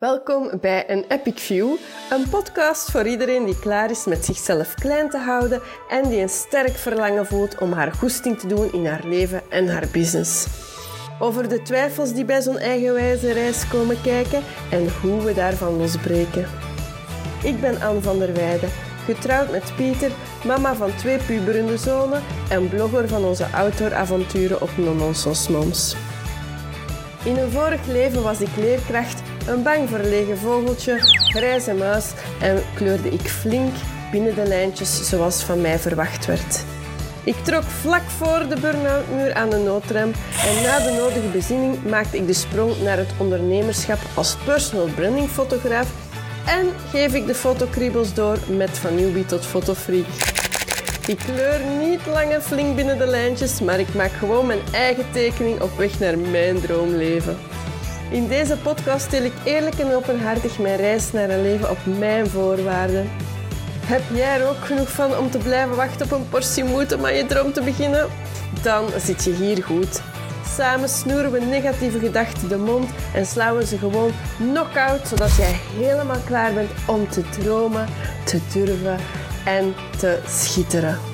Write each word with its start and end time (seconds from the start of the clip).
Welkom 0.00 0.50
bij 0.60 0.90
een 0.90 1.04
Epic 1.08 1.42
View, 1.42 1.76
een 2.10 2.28
podcast 2.28 2.90
voor 2.90 3.06
iedereen 3.06 3.44
die 3.44 3.58
klaar 3.58 3.90
is 3.90 4.04
met 4.04 4.24
zichzelf 4.24 4.74
klein 4.74 5.10
te 5.10 5.18
houden 5.18 5.60
en 5.88 6.08
die 6.08 6.20
een 6.20 6.28
sterk 6.28 6.76
verlangen 6.76 7.26
voelt 7.26 7.58
om 7.58 7.72
haar 7.72 7.92
goesting 7.92 8.38
te 8.38 8.46
doen 8.46 8.72
in 8.72 8.86
haar 8.86 9.06
leven 9.06 9.42
en 9.50 9.68
haar 9.68 9.86
business. 9.92 10.46
Over 11.18 11.48
de 11.48 11.62
twijfels 11.62 12.12
die 12.12 12.24
bij 12.24 12.42
zo'n 12.42 12.58
eigenwijze 12.58 13.32
reis 13.32 13.68
komen 13.68 14.00
kijken 14.02 14.42
en 14.70 14.88
hoe 15.00 15.22
we 15.22 15.34
daarvan 15.34 15.76
losbreken. 15.76 16.46
Ik 17.42 17.60
ben 17.60 17.80
Anne 17.80 18.00
van 18.00 18.18
der 18.18 18.34
Weijden, 18.34 18.70
getrouwd 19.04 19.50
met 19.50 19.72
Pieter, 19.76 20.10
mama 20.44 20.74
van 20.74 20.96
twee 20.96 21.18
puberende 21.18 21.78
zonen 21.78 22.22
en 22.50 22.68
blogger 22.68 23.08
van 23.08 23.24
onze 23.24 23.46
outdooravonturen 23.46 24.62
op 24.62 24.70
Nononsos 24.76 25.48
Moms. 25.48 25.96
In 27.24 27.36
een 27.36 27.50
vorig 27.50 27.86
leven 27.86 28.22
was 28.22 28.40
ik 28.40 28.56
leerkracht, 28.56 29.22
een 29.50 29.62
bang 29.62 29.88
verlegen 29.88 30.38
vogeltje, 30.38 30.96
grijze 30.98 31.74
muis 31.74 32.04
en 32.40 32.62
kleurde 32.74 33.08
ik 33.08 33.28
flink 33.28 33.74
binnen 34.10 34.34
de 34.34 34.46
lijntjes 34.46 35.08
zoals 35.08 35.42
van 35.42 35.60
mij 35.60 35.78
verwacht 35.78 36.26
werd. 36.26 36.64
Ik 37.24 37.34
trok 37.42 37.62
vlak 37.62 38.02
voor 38.02 38.48
de 38.48 38.60
burn-out-muur 38.60 39.34
aan 39.34 39.50
de 39.50 39.56
noodrem 39.56 40.12
en 40.46 40.62
na 40.62 40.78
de 40.78 40.92
nodige 40.98 41.28
bezinning 41.32 41.84
maakte 41.84 42.16
ik 42.16 42.26
de 42.26 42.32
sprong 42.32 42.82
naar 42.82 42.96
het 42.96 43.10
ondernemerschap 43.18 43.98
als 44.14 44.36
personal 44.44 44.88
branding 44.94 45.28
fotograaf 45.28 45.88
en 46.46 46.66
geef 46.90 47.14
ik 47.14 47.26
de 47.26 47.34
fotokriebels 47.34 48.14
door 48.14 48.38
met 48.48 48.78
van 48.78 48.94
newbie 48.94 49.26
tot 49.26 49.46
fotofreak. 49.46 50.06
Ik 51.06 51.18
kleur 51.18 51.60
niet 51.80 52.06
lang 52.06 52.32
en 52.32 52.42
flink 52.42 52.76
binnen 52.76 52.98
de 52.98 53.06
lijntjes, 53.06 53.60
maar 53.60 53.80
ik 53.80 53.94
maak 53.94 54.12
gewoon 54.12 54.46
mijn 54.46 54.60
eigen 54.72 55.04
tekening 55.12 55.60
op 55.60 55.76
weg 55.76 55.98
naar 55.98 56.18
mijn 56.18 56.60
droomleven. 56.60 57.49
In 58.10 58.28
deze 58.28 58.56
podcast 58.56 59.10
deel 59.10 59.24
ik 59.24 59.32
eerlijk 59.44 59.78
en 59.78 59.94
openhartig 59.94 60.58
mijn 60.58 60.76
reis 60.76 61.12
naar 61.12 61.30
een 61.30 61.42
leven 61.42 61.70
op 61.70 61.78
mijn 61.98 62.26
voorwaarden. 62.26 63.10
Heb 63.84 64.02
jij 64.14 64.40
er 64.40 64.48
ook 64.48 64.64
genoeg 64.64 64.90
van 64.90 65.16
om 65.16 65.30
te 65.30 65.38
blijven 65.38 65.76
wachten 65.76 66.06
op 66.06 66.12
een 66.12 66.28
portie 66.28 66.64
moed 66.64 66.94
om 66.94 67.04
aan 67.04 67.14
je 67.14 67.26
droom 67.26 67.52
te 67.52 67.62
beginnen? 67.62 68.08
Dan 68.62 68.86
zit 68.98 69.24
je 69.24 69.32
hier 69.32 69.62
goed. 69.64 70.02
Samen 70.56 70.88
snoeren 70.88 71.32
we 71.32 71.40
negatieve 71.40 71.98
gedachten 71.98 72.48
de 72.48 72.56
mond 72.56 72.90
en 73.14 73.26
slaan 73.26 73.56
we 73.56 73.66
ze 73.66 73.78
gewoon 73.78 74.12
knock-out, 74.36 75.08
zodat 75.08 75.36
jij 75.36 75.56
helemaal 75.76 76.20
klaar 76.26 76.52
bent 76.52 76.70
om 76.86 77.08
te 77.08 77.22
dromen, 77.28 77.86
te 78.24 78.40
durven 78.52 78.98
en 79.44 79.74
te 79.98 80.18
schitteren. 80.26 81.09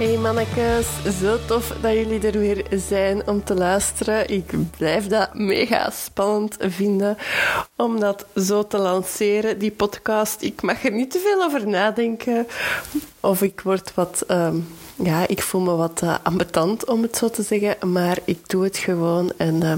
Hey 0.00 0.16
mannekes, 0.16 0.86
zo 1.20 1.38
tof 1.46 1.74
dat 1.80 1.92
jullie 1.92 2.26
er 2.26 2.38
weer 2.38 2.64
zijn 2.70 3.28
om 3.28 3.44
te 3.44 3.54
luisteren. 3.54 4.28
Ik 4.28 4.52
blijf 4.76 5.06
dat 5.06 5.34
mega 5.34 5.90
spannend 5.90 6.56
vinden 6.58 7.16
om 7.76 8.00
dat 8.00 8.26
zo 8.36 8.66
te 8.66 8.78
lanceren, 8.78 9.58
die 9.58 9.70
podcast. 9.70 10.42
Ik 10.42 10.62
mag 10.62 10.84
er 10.84 10.92
niet 10.92 11.10
te 11.10 11.18
veel 11.18 11.42
over 11.42 11.68
nadenken 11.68 12.46
of 13.20 13.42
ik 13.42 13.60
word 13.60 13.94
wat... 13.94 14.24
Um, 14.28 14.68
ja, 15.02 15.28
ik 15.28 15.42
voel 15.42 15.60
me 15.60 15.74
wat 15.74 16.00
uh, 16.04 16.14
ambetant 16.22 16.84
om 16.84 17.02
het 17.02 17.16
zo 17.16 17.30
te 17.30 17.42
zeggen, 17.42 17.92
maar 17.92 18.18
ik 18.24 18.48
doe 18.48 18.64
het 18.64 18.76
gewoon 18.76 19.32
en 19.36 19.54
uh, 19.54 19.72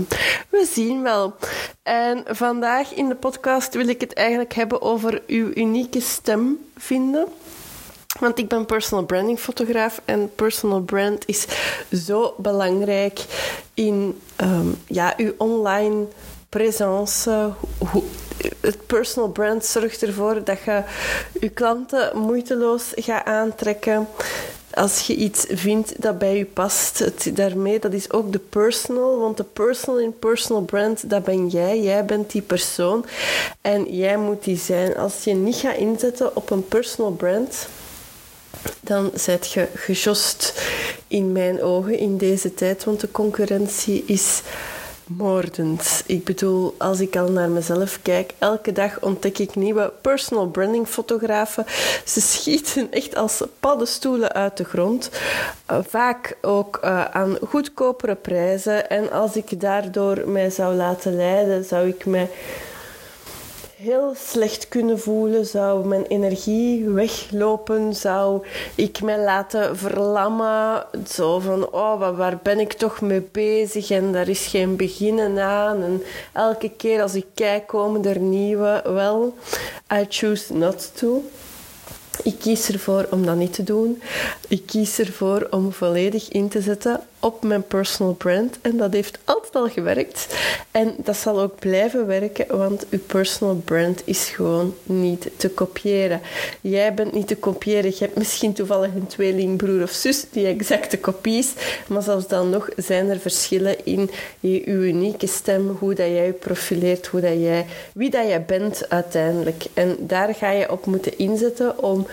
we 0.48 0.68
zien 0.72 1.02
wel. 1.02 1.34
En 1.82 2.24
vandaag 2.26 2.94
in 2.94 3.08
de 3.08 3.14
podcast 3.14 3.74
wil 3.74 3.88
ik 3.88 4.00
het 4.00 4.14
eigenlijk 4.14 4.54
hebben 4.54 4.82
over 4.82 5.22
uw 5.26 5.50
unieke 5.54 6.00
stem 6.00 6.58
vinden. 6.76 7.28
Want 8.20 8.38
ik 8.38 8.48
ben 8.48 8.66
personal 8.66 9.04
branding 9.04 9.38
fotograaf 9.38 10.00
en 10.04 10.34
personal 10.34 10.80
brand 10.80 11.22
is 11.26 11.46
zo 11.92 12.34
belangrijk 12.38 13.24
in 13.74 14.20
um, 14.40 14.80
ja, 14.86 15.14
uw 15.16 15.32
online 15.36 16.06
presence. 16.48 17.50
Het 18.60 18.86
personal 18.86 19.28
brand 19.28 19.64
zorgt 19.64 20.02
ervoor 20.02 20.44
dat 20.44 20.58
je 20.64 20.82
je 21.40 21.48
klanten 21.48 22.18
moeiteloos 22.18 22.92
gaat 22.94 23.24
aantrekken 23.24 24.08
als 24.74 25.06
je 25.06 25.14
iets 25.14 25.46
vindt 25.48 26.02
dat 26.02 26.18
bij 26.18 26.36
je 26.36 26.44
past, 26.44 27.36
daarmee, 27.36 27.78
dat 27.78 27.92
is 27.92 28.12
ook 28.12 28.32
de 28.32 28.38
personal. 28.38 29.18
Want 29.18 29.36
de 29.36 29.44
personal 29.44 30.00
in 30.00 30.18
personal 30.18 30.62
brand, 30.62 31.10
dat 31.10 31.24
ben 31.24 31.48
jij. 31.48 31.80
Jij 31.80 32.04
bent 32.04 32.30
die 32.30 32.42
persoon. 32.42 33.04
En 33.60 33.96
jij 33.96 34.16
moet 34.16 34.44
die 34.44 34.56
zijn. 34.56 34.96
Als 34.96 35.24
je 35.24 35.34
niet 35.34 35.56
gaat 35.56 35.76
inzetten 35.76 36.36
op 36.36 36.50
een 36.50 36.68
personal 36.68 37.10
brand, 37.10 37.68
dan 38.80 39.10
zet 39.14 39.52
je 39.52 39.68
gejost 39.74 40.62
in 41.08 41.32
mijn 41.32 41.62
ogen 41.62 41.98
in 41.98 42.16
deze 42.16 42.54
tijd. 42.54 42.84
Want 42.84 43.00
de 43.00 43.10
concurrentie 43.10 44.04
is 44.06 44.42
moordend. 45.06 46.02
Ik 46.06 46.24
bedoel, 46.24 46.74
als 46.78 47.00
ik 47.00 47.16
al 47.16 47.30
naar 47.30 47.50
mezelf 47.50 47.98
kijk, 48.02 48.32
elke 48.38 48.72
dag 48.72 49.00
ontdek 49.00 49.38
ik 49.38 49.54
nieuwe 49.54 49.92
personal 50.00 50.46
branding 50.46 50.88
fotografen. 50.88 51.64
Ze 52.04 52.20
schieten 52.20 52.92
echt 52.92 53.16
als 53.16 53.42
paddenstoelen 53.60 54.32
uit 54.32 54.56
de 54.56 54.64
grond. 54.64 55.10
Uh, 55.70 55.78
vaak 55.88 56.36
ook 56.40 56.80
uh, 56.84 57.04
aan 57.04 57.38
goedkopere 57.48 58.14
prijzen. 58.14 58.90
En 58.90 59.12
als 59.12 59.36
ik 59.36 59.60
daardoor 59.60 60.28
mij 60.28 60.50
zou 60.50 60.74
laten 60.74 61.16
leiden, 61.16 61.64
zou 61.64 61.88
ik 61.88 62.06
mij 62.06 62.28
heel 63.82 64.14
slecht 64.16 64.68
kunnen 64.68 65.00
voelen, 65.00 65.46
zou 65.46 65.86
mijn 65.86 66.04
energie 66.04 66.88
weglopen, 66.88 67.94
zou 67.94 68.46
ik 68.74 69.02
mij 69.02 69.18
laten 69.24 69.76
verlammen. 69.76 70.86
Zo 71.08 71.38
van, 71.38 71.72
oh, 71.72 72.16
waar 72.16 72.38
ben 72.42 72.60
ik 72.60 72.72
toch 72.72 73.00
mee 73.00 73.28
bezig? 73.32 73.90
En 73.90 74.12
daar 74.12 74.28
is 74.28 74.46
geen 74.46 74.76
beginnen 74.76 75.38
aan. 75.38 75.82
En 75.82 76.02
elke 76.32 76.70
keer 76.76 77.02
als 77.02 77.14
ik 77.14 77.26
kijk, 77.34 77.66
komen 77.66 78.04
er 78.04 78.18
nieuwe. 78.18 78.82
Wel, 78.84 79.34
I 79.92 80.06
choose 80.08 80.54
not 80.54 80.90
to. 80.94 81.24
Ik 82.22 82.38
kies 82.38 82.68
ervoor 82.68 83.06
om 83.10 83.26
dat 83.26 83.36
niet 83.36 83.54
te 83.54 83.62
doen. 83.62 84.02
Ik 84.48 84.66
kies 84.66 84.98
ervoor 84.98 85.46
om 85.50 85.72
volledig 85.72 86.28
in 86.28 86.48
te 86.48 86.60
zetten 86.60 87.00
op 87.22 87.42
mijn 87.42 87.66
personal 87.66 88.12
brand. 88.12 88.58
En 88.60 88.76
dat 88.76 88.92
heeft 88.92 89.18
altijd 89.24 89.54
al 89.54 89.68
gewerkt. 89.68 90.26
En 90.70 90.94
dat 90.96 91.16
zal 91.16 91.40
ook 91.40 91.58
blijven 91.58 92.06
werken, 92.06 92.56
want 92.56 92.86
uw 92.90 92.98
personal 93.06 93.54
brand 93.64 94.02
is 94.04 94.28
gewoon 94.28 94.74
niet 94.82 95.30
te 95.36 95.48
kopiëren. 95.48 96.20
Jij 96.60 96.94
bent 96.94 97.12
niet 97.12 97.26
te 97.26 97.36
kopiëren. 97.36 97.90
Je 97.90 98.04
hebt 98.04 98.16
misschien 98.16 98.52
toevallig 98.52 98.94
een 98.94 99.06
tweelingbroer 99.06 99.82
of 99.82 99.90
zus 99.90 100.24
die 100.30 100.46
exacte 100.46 100.98
kopie 100.98 101.38
is. 101.38 101.52
Maar 101.88 102.02
zelfs 102.02 102.26
dan 102.28 102.50
nog 102.50 102.68
zijn 102.76 103.08
er 103.08 103.18
verschillen 103.18 103.84
in 103.84 104.10
je, 104.40 104.64
unieke 104.64 105.26
stem, 105.26 105.76
hoe 105.78 105.94
dat 105.94 106.06
jij 106.06 106.26
je 106.26 106.32
profileert, 106.32 107.06
hoe 107.06 107.20
dat 107.20 107.40
jij, 107.40 107.66
wie 107.94 108.10
dat 108.10 108.26
jij 108.26 108.44
bent 108.44 108.88
uiteindelijk. 108.88 109.64
En 109.74 109.96
daar 110.00 110.34
ga 110.34 110.50
je 110.50 110.70
op 110.70 110.86
moeten 110.86 111.18
inzetten 111.18 111.82
om 111.82 112.06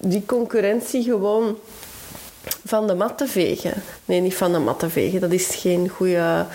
die 0.00 0.22
concurrentie 0.26 1.02
gewoon 1.02 1.56
van 2.64 2.86
de 2.86 2.94
mat 2.94 3.18
te 3.18 3.26
vegen. 3.26 3.82
Nee, 4.04 4.20
niet 4.20 4.36
van 4.36 4.52
de 4.52 4.58
mat 4.58 4.78
te 4.78 4.90
vegen. 4.90 5.20
Dat 5.20 5.32
is 5.32 5.46
geen 5.46 5.88
goede 5.88 6.46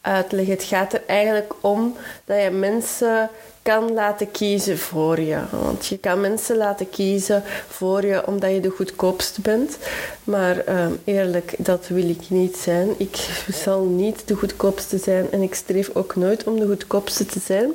uitleg. 0.00 0.46
Het 0.46 0.62
gaat 0.62 0.92
er 0.92 1.02
eigenlijk 1.06 1.52
om 1.60 1.96
dat 2.24 2.42
je 2.42 2.50
mensen 2.50 3.30
kan 3.62 3.92
laten 3.92 4.30
kiezen 4.30 4.78
voor 4.78 5.20
je. 5.20 5.38
Want 5.50 5.86
je 5.86 5.98
kan 5.98 6.20
mensen 6.20 6.56
laten 6.56 6.90
kiezen 6.90 7.42
voor 7.68 8.06
je 8.06 8.26
omdat 8.26 8.50
je 8.50 8.60
de 8.60 8.68
goedkoopste 8.68 9.40
bent. 9.40 9.78
Maar 10.24 10.58
ehm, 10.58 10.92
eerlijk, 11.04 11.54
dat 11.58 11.88
wil 11.88 12.08
ik 12.08 12.22
niet 12.28 12.56
zijn. 12.56 12.88
Ik 12.96 13.16
zal 13.52 13.84
niet 13.84 14.22
de 14.24 14.34
goedkoopste 14.34 14.98
zijn 14.98 15.26
en 15.30 15.42
ik 15.42 15.54
streef 15.54 15.90
ook 15.92 16.16
nooit 16.16 16.44
om 16.44 16.58
de 16.58 16.66
goedkoopste 16.66 17.26
te 17.26 17.40
zijn. 17.44 17.72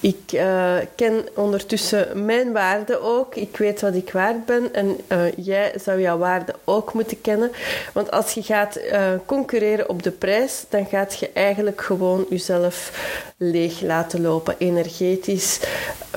Ik 0.00 0.32
uh, 0.32 0.76
ken 0.94 1.28
ondertussen 1.34 2.24
mijn 2.24 2.52
waarde 2.52 3.00
ook. 3.00 3.34
Ik 3.34 3.56
weet 3.56 3.80
wat 3.80 3.94
ik 3.94 4.12
waard 4.12 4.46
ben. 4.46 4.74
En 4.74 4.98
uh, 5.08 5.18
jij 5.36 5.72
zou 5.84 6.00
jouw 6.00 6.18
waarde 6.18 6.54
ook 6.64 6.92
moeten 6.92 7.20
kennen. 7.20 7.50
Want 7.92 8.10
als 8.10 8.32
je 8.32 8.42
gaat 8.42 8.78
uh, 8.78 9.08
concurreren 9.26 9.88
op 9.88 10.02
de 10.02 10.10
prijs, 10.10 10.64
dan 10.68 10.86
gaat 10.86 11.18
je 11.18 11.30
eigenlijk 11.32 11.80
gewoon 11.80 12.26
jezelf 12.30 12.92
leeg 13.36 13.80
laten 13.80 14.20
lopen, 14.20 14.54
energetisch. 14.58 15.60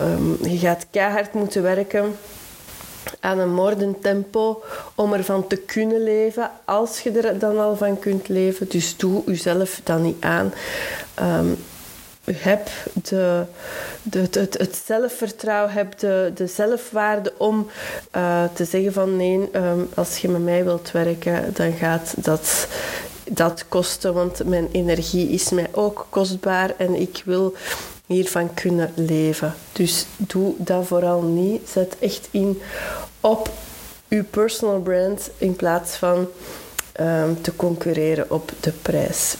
Um, 0.01 0.37
je 0.41 0.57
gaat 0.57 0.85
keihard 0.91 1.33
moeten 1.33 1.61
werken 1.61 2.15
aan 3.19 3.39
een 3.39 3.53
moordend 3.53 4.01
tempo 4.01 4.63
om 4.95 5.13
ervan 5.13 5.47
te 5.47 5.57
kunnen 5.57 6.03
leven, 6.03 6.51
als 6.65 6.99
je 6.99 7.11
er 7.11 7.39
dan 7.39 7.59
al 7.59 7.75
van 7.75 7.99
kunt 7.99 8.27
leven. 8.27 8.69
Dus 8.69 8.97
doe 8.97 9.23
jezelf 9.25 9.81
dan 9.83 10.01
niet 10.01 10.23
aan. 10.23 10.53
Um, 11.21 11.57
heb 12.31 12.69
de, 12.93 13.45
de, 14.03 14.19
het, 14.19 14.57
het 14.57 14.81
zelfvertrouwen, 14.85 15.73
heb 15.73 15.99
de, 15.99 16.31
de 16.35 16.47
zelfwaarde 16.47 17.33
om 17.37 17.69
uh, 18.15 18.43
te 18.53 18.65
zeggen 18.65 18.93
van 18.93 19.15
nee, 19.15 19.49
um, 19.55 19.89
als 19.93 20.17
je 20.17 20.29
met 20.29 20.43
mij 20.43 20.63
wilt 20.63 20.91
werken, 20.91 21.53
dan 21.53 21.73
gaat 21.73 22.13
dat, 22.17 22.67
dat 23.29 23.65
kosten, 23.67 24.13
want 24.13 24.45
mijn 24.45 24.69
energie 24.71 25.29
is 25.29 25.49
mij 25.49 25.67
ook 25.71 26.07
kostbaar 26.09 26.73
en 26.77 26.95
ik 26.95 27.21
wil 27.25 27.55
hiervan 28.05 28.53
kunnen 28.53 28.91
leven. 28.95 29.53
Dus 29.71 30.05
doe 30.17 30.53
dat 30.57 30.87
vooral 30.87 31.21
niet. 31.21 31.69
Zet 31.69 31.95
echt 31.99 32.27
in 32.31 32.61
op 33.21 33.49
uw 34.09 34.23
personal 34.23 34.81
brand 34.81 35.29
in 35.37 35.55
plaats 35.55 35.95
van 35.95 36.27
ehm, 36.91 37.33
te 37.41 37.55
concurreren 37.55 38.31
op 38.31 38.51
de 38.59 38.71
prijs. 38.71 39.35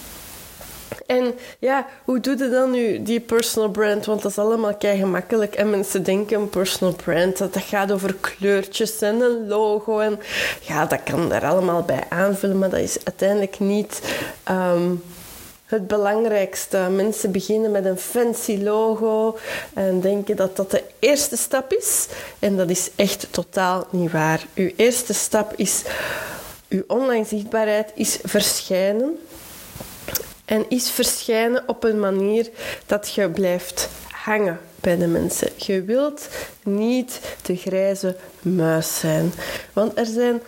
En 1.06 1.34
ja, 1.60 1.88
hoe 2.04 2.20
doe 2.20 2.38
je 2.38 2.50
dan 2.50 2.72
nu 2.72 3.04
die 3.04 3.20
personal 3.20 3.70
brand? 3.70 4.06
Want 4.06 4.22
dat 4.22 4.32
is 4.32 4.38
allemaal 4.38 4.76
kei 4.76 4.98
gemakkelijk. 4.98 5.56
En 5.56 5.70
mensen 5.70 6.04
denken 6.04 6.50
personal 6.50 6.96
brand, 6.96 7.38
dat, 7.38 7.54
dat 7.54 7.64
gaat 7.64 7.92
over 7.92 8.14
kleurtjes 8.14 9.02
en 9.02 9.22
een 9.22 9.48
logo. 9.48 10.00
En 10.00 10.20
ja, 10.62 10.86
dat 10.86 11.04
kan 11.04 11.30
daar 11.30 11.46
allemaal 11.46 11.82
bij 11.82 12.04
aanvullen, 12.10 12.60
maar 12.60 12.70
dat 12.70 12.80
is 12.80 12.98
uiteindelijk 13.04 13.60
niet 13.60 14.02
ehm, 14.44 14.92
het 15.66 15.88
belangrijkste. 15.88 16.78
Mensen 16.78 17.32
beginnen 17.32 17.72
met 17.72 17.86
een 17.86 17.98
fancy 17.98 18.58
logo 18.62 19.38
en 19.74 20.02
denken 20.02 20.36
dat 20.36 20.56
dat 20.56 20.72
de 20.72 20.84
eerste 21.00 21.38
stap 21.38 21.74
is. 21.74 22.08
En 22.40 22.58
dat 22.58 22.70
is 22.70 22.90
echt 22.96 23.28
totaal 23.30 23.88
niet 23.90 24.12
waar. 24.12 24.46
Uw 24.56 24.72
eerste 24.76 25.14
stap 25.14 25.54
is, 25.56 25.82
uw 26.70 26.84
online 26.88 27.26
zichtbaarheid 27.26 27.92
is 27.96 28.20
verschijnen 28.24 29.18
en 30.54 30.66
is 30.70 30.92
verschijnen 30.92 31.64
op 31.68 31.84
een 31.84 32.00
manier 32.00 32.50
dat 32.86 33.14
je 33.14 33.30
blijft 33.30 33.90
hangen 34.12 34.60
bij 34.82 34.98
de 34.98 35.08
mensen. 35.08 35.50
Je 35.58 35.84
wilt 35.84 36.28
niet 36.64 37.20
de 37.42 37.56
grijze 37.56 38.16
muis 38.42 39.00
zijn. 39.00 39.34
Want 39.74 39.98
er 39.98 40.06
zijn 40.06 40.42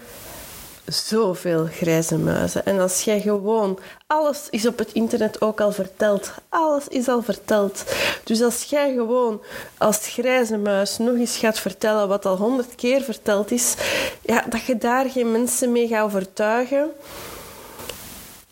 zoveel 0.86 1.68
grijze 1.72 2.18
muizen. 2.18 2.66
En 2.66 2.80
als 2.80 3.02
jij 3.02 3.22
gewoon... 3.22 3.80
Alles 4.07 4.48
is 4.50 4.68
op 4.68 4.78
het 4.78 4.94
internet 4.94 5.42
ook 5.42 5.62
al 5.62 5.72
verteld. 5.72 6.31
Alles 6.50 6.88
is 6.88 7.08
al 7.08 7.22
verteld. 7.22 7.84
Dus 8.24 8.42
als 8.42 8.63
jij 8.63 8.94
gewoon 8.94 9.42
als 9.78 10.08
grijze 10.08 10.58
muis 10.58 10.98
nog 10.98 11.16
eens 11.16 11.38
gaat 11.38 11.60
vertellen 11.60 12.08
wat 12.08 12.25
al 12.25 12.38
honderd 12.38 12.75
keer 12.75 13.01
verteld 13.01 13.51
is, 13.51 13.75
ja, 14.22 14.46
dat 14.50 14.63
je 14.63 14.78
daar 14.78 15.10
geen 15.10 15.31
mensen 15.31 15.72
mee 15.72 15.88
gaat 15.88 16.04
overtuigen 16.04 16.92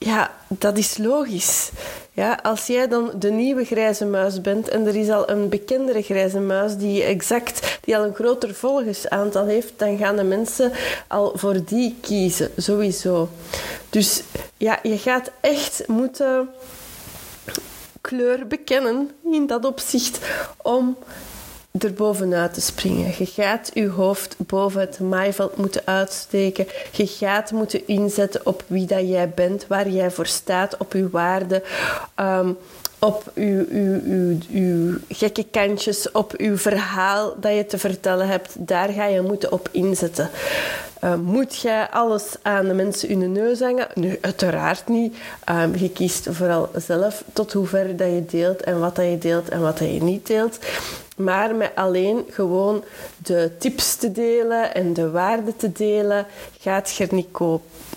ja, 0.04 0.32
dat 0.48 0.78
is 0.78 0.98
logisch. 0.98 1.72
Ja, 2.12 2.40
als 2.44 2.68
jij 2.68 2.88
dan 2.88 3.12
de 3.20 3.32
nieuwe 3.32 3.66
grijze 3.66 4.06
muis 4.06 4.42
bent 4.42 4.68
en 4.70 4.88
er 4.88 4.96
is 4.96 5.10
al 5.10 5.30
een 5.30 5.50
bekendere 5.50 6.02
grijze 6.02 6.40
muis 6.40 6.78
die 6.78 7.04
exact 7.04 7.80
die 7.82 7.98
al 7.98 8.04
een 8.04 8.16
groter 8.16 8.56
volgersaantal 8.56 9.46
heeft, 9.46 9.74
dan 9.78 9.98
gaan 9.98 10.16
de 10.16 10.24
mensen 10.24 10.72
al 11.08 11.32
voor 11.36 11.64
die 11.66 11.96
kiezen, 12.02 12.52
sowieso. 12.58 13.30
Dus 13.90 14.24
ja, 14.58 14.80
je 14.84 14.98
gaat 14.98 15.32
echt 15.42 15.88
moeten 15.88 16.50
kleur 18.02 18.48
bekennen 18.48 19.12
in 19.32 19.48
dat 19.48 19.66
opzicht 19.66 20.20
om 20.62 20.98
er 21.80 21.94
bovenuit 21.94 22.54
te 22.54 22.62
springen. 22.62 23.14
Je 23.18 23.26
gaat 23.26 23.72
je 23.74 23.88
hoofd 23.88 24.36
boven 24.38 24.82
het 24.82 25.00
maaiveld 25.00 25.58
moeten 25.58 25.82
uitsteken. 25.86 26.68
Je 26.92 27.08
gaat 27.08 27.52
moeten 27.52 27.88
inzetten 27.88 28.46
op 28.46 28.64
wie 28.68 28.86
dat 28.86 29.10
jij 29.10 29.30
bent, 29.30 29.68
waar 29.68 29.90
jij 29.90 30.12
voor 30.12 30.26
staat, 30.26 30.78
op 30.78 30.94
je 30.94 31.10
waarden. 31.10 31.64
Ehm, 32.16 32.52
op 33.00 33.32
uw, 33.34 33.66
uw, 33.70 34.02
uw, 34.04 34.38
uw 34.52 34.98
gekke 35.10 35.46
kantjes, 35.52 36.12
op 36.12 36.34
uw 36.38 36.58
verhaal 36.58 37.36
dat 37.40 37.56
je 37.56 37.66
te 37.66 37.78
vertellen 37.78 38.28
hebt. 38.28 38.56
Daar 38.60 38.90
ga 38.90 39.06
je 39.06 39.22
moeten 39.22 39.52
op 39.52 39.70
inzetten. 39.72 40.30
Uh, 41.04 41.16
moet 41.16 41.56
jij 41.56 41.90
alles 41.90 42.36
aan 42.42 42.68
de 42.68 42.74
mensen 42.74 43.10
in 43.10 43.20
de 43.20 43.26
neus 43.26 43.60
hangen? 43.60 43.88
Nu, 43.94 44.18
uiteraard 44.22 44.88
niet. 44.88 45.16
Um, 45.50 45.76
je 45.76 45.90
kiest 45.90 46.28
vooral 46.32 46.70
zelf 46.76 47.24
tot 47.34 47.54
hoever 47.54 47.98
dat 47.98 48.08
je 48.08 48.26
deelt 48.26 48.62
en 48.62 48.80
wat 48.80 48.96
dat 48.96 49.06
je 49.06 49.18
deelt 49.18 49.50
en 49.50 49.62
wat 49.62 49.78
dat 49.78 49.94
je 49.94 50.04
niet 50.04 50.28
deelt. 50.28 50.58
Maar 51.16 51.56
met 51.56 51.72
alleen 51.76 52.26
gewoon 52.30 52.84
de 53.18 53.52
tips 53.60 53.96
te 53.96 54.12
delen 54.12 54.74
en 54.74 54.94
de 54.94 55.12
waarden 55.12 55.56
te 55.56 55.72
delen, 55.72 56.26
gaat 56.60 56.92
je 56.92 57.08
er 57.08 57.14
niet 57.14 57.32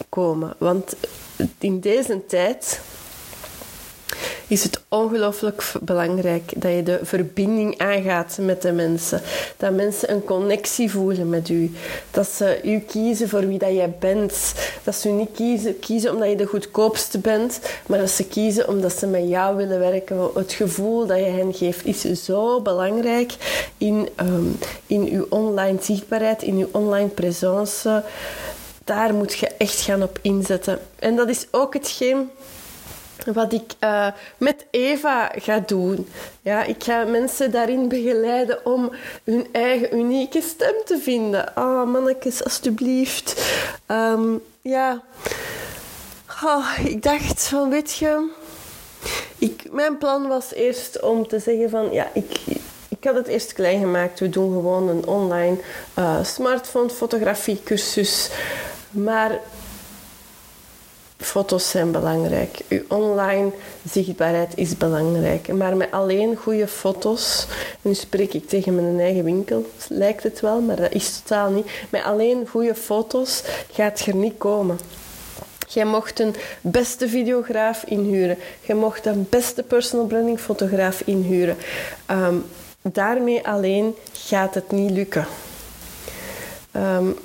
komen. 0.09 0.55
Want 0.59 0.97
in 1.59 1.81
deze 1.81 2.27
tijd 2.27 2.81
is 4.49 4.63
het 4.63 4.81
ongelooflijk 4.89 5.73
belangrijk 5.81 6.53
dat 6.57 6.73
je 6.73 6.83
de 6.83 6.99
verbinding 7.03 7.79
aangaat 7.79 8.39
met 8.41 8.63
de 8.63 8.73
mensen. 8.73 9.23
Dat 9.57 9.73
mensen 9.73 10.11
een 10.11 10.25
connectie 10.25 10.91
voelen 10.91 11.29
met 11.29 11.49
u. 11.49 11.73
Dat 12.11 12.29
ze 12.29 12.61
u 12.65 12.79
kiezen 12.79 13.29
voor 13.29 13.47
wie 13.47 13.59
dat 13.59 13.75
jij 13.75 13.95
bent. 13.99 14.55
Dat 14.85 14.95
ze 14.95 15.09
niet 15.09 15.31
kiezen, 15.35 15.79
kiezen 15.79 16.13
omdat 16.13 16.29
je 16.29 16.37
de 16.37 16.45
goedkoopste 16.45 17.19
bent, 17.19 17.61
maar 17.87 17.99
dat 17.99 18.11
ze 18.11 18.25
kiezen 18.27 18.69
omdat 18.69 18.99
ze 18.99 19.07
met 19.07 19.29
jou 19.29 19.57
willen 19.57 19.79
werken. 19.79 20.31
Het 20.35 20.53
gevoel 20.53 21.07
dat 21.07 21.19
je 21.19 21.25
hen 21.25 21.55
geeft 21.55 21.85
is 21.85 22.25
zo 22.25 22.61
belangrijk 22.61 23.33
in, 23.79 24.09
um, 24.21 24.59
in 24.87 25.09
uw 25.13 25.27
online 25.29 25.79
zichtbaarheid, 25.81 26.43
in 26.43 26.57
uw 26.57 26.69
online 26.71 27.09
presence. 27.09 28.03
Daar 28.85 29.15
moet 29.15 29.35
je 29.35 29.47
echt 29.47 29.81
gaan 29.81 30.03
op 30.03 30.19
inzetten. 30.23 30.79
En 30.99 31.17
dat 31.17 31.29
is 31.29 31.47
ook 31.51 31.75
hetgeen 31.75 32.31
wat 33.35 33.53
ik 33.53 33.73
uh, 33.81 34.07
met 34.39 34.67
Eva 34.71 35.33
ga 35.35 35.63
doen. 35.67 36.09
Ja, 36.43 36.65
ik 36.65 36.85
ga 36.85 37.05
mensen 37.05 37.51
daarin 37.51 37.89
begeleiden 37.89 38.67
om 38.67 38.91
hun 39.25 39.47
eigen 39.53 39.99
unieke 39.99 40.43
stem 40.43 40.75
te 40.85 40.99
vinden. 40.99 41.55
Ah, 41.55 41.65
oh, 41.65 41.93
mannetjes, 41.93 42.45
alstublieft. 42.45 43.55
Um, 43.87 44.43
ja, 44.61 45.03
oh, 46.45 46.79
ik 46.85 47.03
dacht 47.03 47.43
van, 47.43 47.71
weet 47.71 47.97
je... 47.97 48.29
Ik, 49.39 49.73
mijn 49.73 49.99
plan 49.99 50.29
was 50.29 50.53
eerst 50.53 51.01
om 51.01 51.29
te 51.29 51.39
zeggen 51.39 51.71
van, 51.71 51.93
ja, 51.93 52.09
ik, 52.13 52.41
ik 52.89 53.05
had 53.05 53.15
het 53.15 53.27
eerst 53.27 53.53
klein 53.53 53.81
gemaakt. 53.81 54.21
We 54.21 54.29
doen 54.29 54.53
gewoon 54.53 54.89
een 54.89 55.07
online 55.07 55.57
uh, 55.99 56.25
smartphone 56.25 56.91
fotografie 56.91 57.61
cursus. 57.65 58.31
Maar 58.91 59.41
Foto's 61.19 61.71
zijn 61.71 61.91
belangrijk. 61.91 62.59
Uw 62.69 62.83
online 62.89 63.53
zichtbaarheid 63.91 64.53
is 64.55 64.77
belangrijk. 64.77 65.53
Maar 65.53 65.77
met 65.77 65.91
alleen 65.91 66.37
goede 66.37 66.69
foto's, 66.69 67.47
nu 67.83 67.95
spreek 67.95 68.35
ik 68.35 68.49
tegen 68.49 68.75
mijn 68.75 69.01
eigen 69.01 69.25
winkel, 69.25 69.67
lijkt 69.89 70.23
het 70.23 70.41
wel, 70.41 70.61
maar 70.61 70.77
dat 70.77 70.93
is 70.93 71.19
totaal 71.19 71.51
niet. 71.51 71.67
Met 71.91 72.03
alleen 72.03 72.47
goede 72.49 72.75
foto's 72.75 73.43
gaat 73.73 74.01
je 74.01 74.11
er 74.11 74.17
niet 74.17 74.39
komen. 74.39 74.79
Jij 75.69 75.85
mocht 75.85 76.21
een 76.21 76.35
beste 76.61 77.09
videograaf 77.09 77.85
inhuren. 77.85 78.39
Je 78.61 78.75
mocht 78.75 79.07
een 79.07 79.27
beste 79.31 79.63
personal 79.63 80.07
branding 80.07 80.41
fotograaf 80.41 81.03
inhuren. 81.05 81.57
Um, 82.11 82.45
daarmee 82.83 83.47
alleen 83.47 83.95
gaat 84.13 84.55
het 84.55 84.71
niet 84.71 84.91
lukken. 84.91 85.27
Um, 86.77 87.17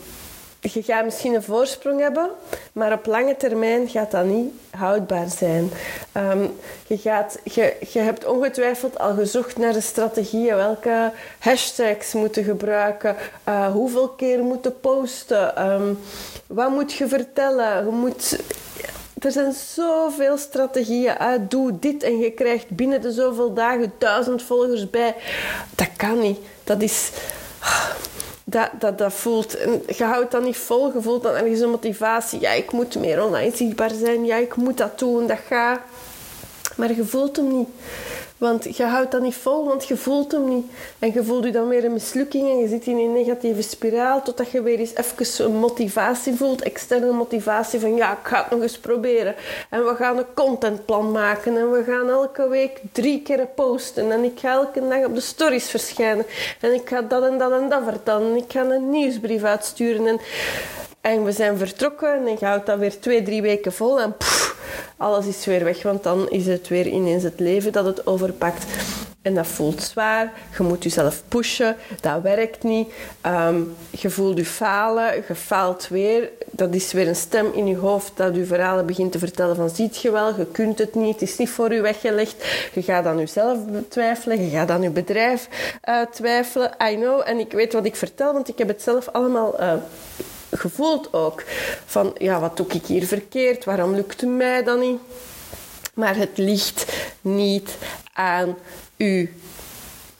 je 0.62 0.84
gaat 0.84 1.06
misschien 1.06 1.34
een 1.34 1.44
voorsprong 1.44 2.00
hebben, 2.00 2.30
maar 2.74 2.94
op 2.94 3.06
lange 3.06 3.38
termijn 3.38 3.90
gaat 3.90 4.12
dat 4.12 4.25
niet 4.25 4.54
houdbaar 4.69 5.30
zijn. 5.30 5.72
Um, 6.18 6.54
je, 6.88 6.98
gaat, 6.98 7.40
je, 7.44 7.75
je 7.91 8.00
hebt 8.00 8.25
ongetwijfeld 8.25 9.00
al 9.00 9.13
gezocht 9.13 9.58
naar 9.58 9.74
de 9.74 9.82
strategieën, 9.82 10.56
welke 10.56 11.12
hashtags 11.39 12.13
moeten 12.13 12.44
gebruiken, 12.44 13.15
uh, 13.48 13.72
hoeveel 13.72 14.10
keer 14.10 14.44
moeten 14.44 14.80
posten, 14.80 15.72
um, 15.72 16.00
wat 16.48 16.70
moet 16.70 16.94
je 16.94 17.08
vertellen. 17.08 17.86
Je 17.86 17.91
moet, 17.91 18.39
er 19.20 19.32
zijn 19.32 19.53
zoveel 19.53 20.38
strategieën. 20.38 21.15
Uh, 21.22 21.27
doe 21.39 21.80
dit 21.80 22.03
en 22.03 22.20
je 22.20 22.32
krijgt 22.32 22.70
binnen 22.70 23.01
de 23.01 23.12
zoveel 23.12 23.53
dagen 23.53 23.94
duizend 23.98 24.44
volgers 24.44 24.89
bij. 24.89 25.15
Dat 25.75 25.89
kan 25.96 26.20
niet. 26.20 26.39
Dat 26.63 26.82
is 26.82 27.10
dat, 28.51 28.70
dat, 28.79 28.98
dat 28.98 29.13
voelt. 29.13 29.58
En 29.58 29.84
je 29.88 30.03
houdt 30.03 30.31
dat 30.31 30.43
niet 30.43 30.58
vol, 30.58 30.93
je 30.93 31.01
voelt 31.01 31.24
dan 31.24 31.34
ergens 31.34 31.60
een 31.60 31.70
motivatie. 31.70 32.39
Ja, 32.39 32.51
ik 32.51 32.72
moet 32.72 32.96
meer 32.96 33.24
online 33.24 33.55
zichtbaar 33.55 33.89
zijn. 33.89 34.25
Ja, 34.25 34.36
ik 34.36 34.55
moet 34.55 34.77
dat 34.77 35.00
doen, 35.00 35.27
dat 35.27 35.39
gaat. 35.48 35.79
Maar 36.75 36.96
je 36.96 37.05
voelt 37.05 37.36
hem 37.36 37.58
niet. 37.58 37.67
Want 38.41 38.77
je 38.77 38.83
houdt 38.83 39.12
dat 39.12 39.21
niet 39.21 39.36
vol, 39.36 39.65
want 39.65 39.88
je 39.88 39.98
voelt 39.98 40.31
hem 40.31 40.48
niet. 40.48 40.65
En 41.00 41.13
je 41.13 41.24
voelt 41.24 41.43
je 41.43 41.51
dan 41.51 41.67
weer 41.67 41.86
een 41.86 41.93
mislukking 41.93 42.50
en 42.50 42.57
je 42.57 42.67
zit 42.67 42.86
in 42.86 42.98
een 42.98 43.13
negatieve 43.13 43.62
spiraal 43.62 44.21
totdat 44.21 44.51
je 44.51 44.62
weer 44.62 44.79
eens 44.79 44.95
even 44.95 45.45
een 45.45 45.60
motivatie 45.60 46.33
voelt, 46.33 46.62
externe 46.62 47.12
motivatie 47.12 47.79
van 47.79 47.95
ja, 47.95 48.12
ik 48.12 48.27
ga 48.27 48.41
het 48.41 48.50
nog 48.50 48.62
eens 48.62 48.77
proberen. 48.77 49.36
En 49.69 49.86
we 49.86 49.95
gaan 49.95 50.17
een 50.17 50.33
contentplan 50.33 51.12
maken 51.12 51.57
en 51.57 51.71
we 51.71 51.83
gaan 51.83 52.10
elke 52.10 52.50
week 52.50 52.81
drie 52.91 53.21
keer 53.21 53.48
posten 53.55 54.12
en 54.12 54.24
ik 54.24 54.39
ga 54.39 54.51
elke 54.51 54.88
dag 54.88 55.05
op 55.05 55.15
de 55.15 55.21
stories 55.21 55.69
verschijnen 55.69 56.25
en 56.62 56.74
ik 56.74 56.89
ga 56.89 57.01
dat 57.01 57.24
en 57.24 57.38
dat 57.38 57.51
en 57.51 57.69
dat 57.69 57.83
vertellen 57.83 58.31
en 58.31 58.38
ik 58.38 58.51
ga 58.51 58.63
een 58.63 58.89
nieuwsbrief 58.89 59.43
uitsturen 59.43 60.07
en, 60.07 60.19
en 61.01 61.24
we 61.24 61.31
zijn 61.31 61.58
vertrokken 61.58 62.27
en 62.27 62.36
je 62.39 62.46
houdt 62.46 62.65
dat 62.65 62.79
weer 62.79 63.00
twee, 63.00 63.24
drie 63.24 63.41
weken 63.41 63.74
vol 63.74 64.01
en 64.01 64.15
alles 64.98 65.25
is 65.25 65.46
weer 65.46 65.63
weg, 65.63 65.84
want 65.84 66.03
dan 66.03 66.29
is 66.29 66.48
het 66.48 66.67
weer 66.67 66.88
ineens 66.88 67.24
het 67.24 67.39
leven 67.39 67.72
dat 67.72 67.86
het 67.86 68.08
overpakt. 68.08 68.65
En 69.22 69.34
dat 69.34 69.48
voelt 69.48 69.81
zwaar. 69.81 70.34
Je 70.58 70.63
moet 70.63 70.84
jezelf 70.84 71.24
pushen. 71.27 71.75
Dat 72.00 72.22
werkt 72.22 72.63
niet. 72.63 72.93
Um, 73.25 73.75
je 73.89 74.10
voelt 74.10 74.38
je 74.38 74.46
falen. 74.46 75.24
Je 75.27 75.36
faalt 75.36 75.88
weer. 75.88 76.29
Dat 76.51 76.74
is 76.74 76.91
weer 76.91 77.08
een 77.08 77.15
stem 77.15 77.51
in 77.53 77.67
je 77.67 77.77
hoofd 77.77 78.12
dat 78.15 78.36
je 78.36 78.46
verhalen 78.46 78.86
begint 78.86 79.12
te 79.12 79.20
vertellen 79.20 79.55
van 79.55 79.70
ziet 79.70 80.01
je 80.01 80.12
wel, 80.12 80.38
je 80.38 80.46
kunt 80.46 80.79
het 80.79 80.96
niet. 80.96 81.20
Het 81.20 81.29
is 81.29 81.38
niet 81.38 81.50
voor 81.50 81.74
je 81.74 81.81
weggelegd. 81.81 82.36
Je 82.74 82.81
gaat 82.81 83.05
aan 83.05 83.17
jezelf 83.17 83.58
twijfelen. 83.88 84.43
Je 84.43 84.50
gaat 84.50 84.70
aan 84.70 84.81
je 84.81 84.89
bedrijf 84.89 85.48
uh, 85.89 86.01
twijfelen. 86.12 86.72
I 86.91 86.96
know. 86.96 87.22
En 87.25 87.39
ik 87.39 87.51
weet 87.51 87.74
wat 87.74 87.86
ik 87.86 87.96
vertel, 87.96 88.34
want 88.34 88.48
ik 88.48 88.58
heb 88.58 88.67
het 88.67 88.81
zelf 88.81 89.08
allemaal... 89.08 89.62
Uh, 89.62 89.74
je 90.62 90.70
voelt 90.70 91.13
ook 91.13 91.43
van, 91.86 92.15
ja, 92.17 92.39
wat 92.39 92.58
doe 92.58 92.67
ik 92.67 92.86
hier 92.86 93.05
verkeerd? 93.05 93.65
Waarom 93.65 93.96
lukt 93.96 94.22
het 94.22 94.29
mij 94.29 94.63
dan 94.63 94.79
niet? 94.79 95.00
Maar 95.93 96.15
het 96.15 96.38
ligt 96.38 96.93
niet 97.22 97.77
aan 98.13 98.58
u. 98.98 99.34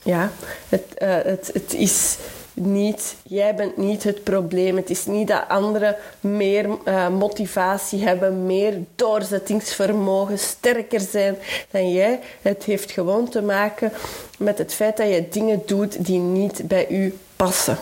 Ja, 0.02 0.30
het, 0.68 0.84
uh, 0.98 1.08
het, 1.22 1.50
het 1.52 1.74
is 1.74 2.16
niet, 2.54 3.14
jij 3.22 3.54
bent 3.54 3.76
niet 3.76 4.02
het 4.02 4.22
probleem. 4.22 4.76
Het 4.76 4.90
is 4.90 5.06
niet 5.06 5.28
dat 5.28 5.48
anderen 5.48 5.96
meer 6.20 6.66
uh, 6.84 7.08
motivatie 7.08 8.02
hebben, 8.04 8.46
meer 8.46 8.78
doorzettingsvermogen, 8.94 10.38
sterker 10.38 11.00
zijn 11.00 11.36
dan 11.70 11.92
jij. 11.92 12.20
Het 12.42 12.64
heeft 12.64 12.90
gewoon 12.90 13.28
te 13.28 13.42
maken 13.42 13.92
met 14.38 14.58
het 14.58 14.74
feit 14.74 14.96
dat 14.96 15.08
je 15.08 15.28
dingen 15.28 15.62
doet 15.66 16.04
die 16.04 16.18
niet 16.18 16.68
bij 16.68 16.88
u 16.88 17.18
passen. 17.36 17.78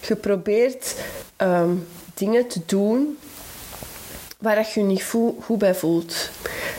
Je 0.00 0.16
probeert 0.16 0.94
um, 1.36 1.88
dingen 2.14 2.46
te 2.46 2.60
doen 2.66 3.18
waar 4.38 4.68
je 4.74 4.80
je 4.80 4.86
niet 4.86 5.14
goed 5.40 5.58
bij 5.58 5.74
voelt. 5.74 6.30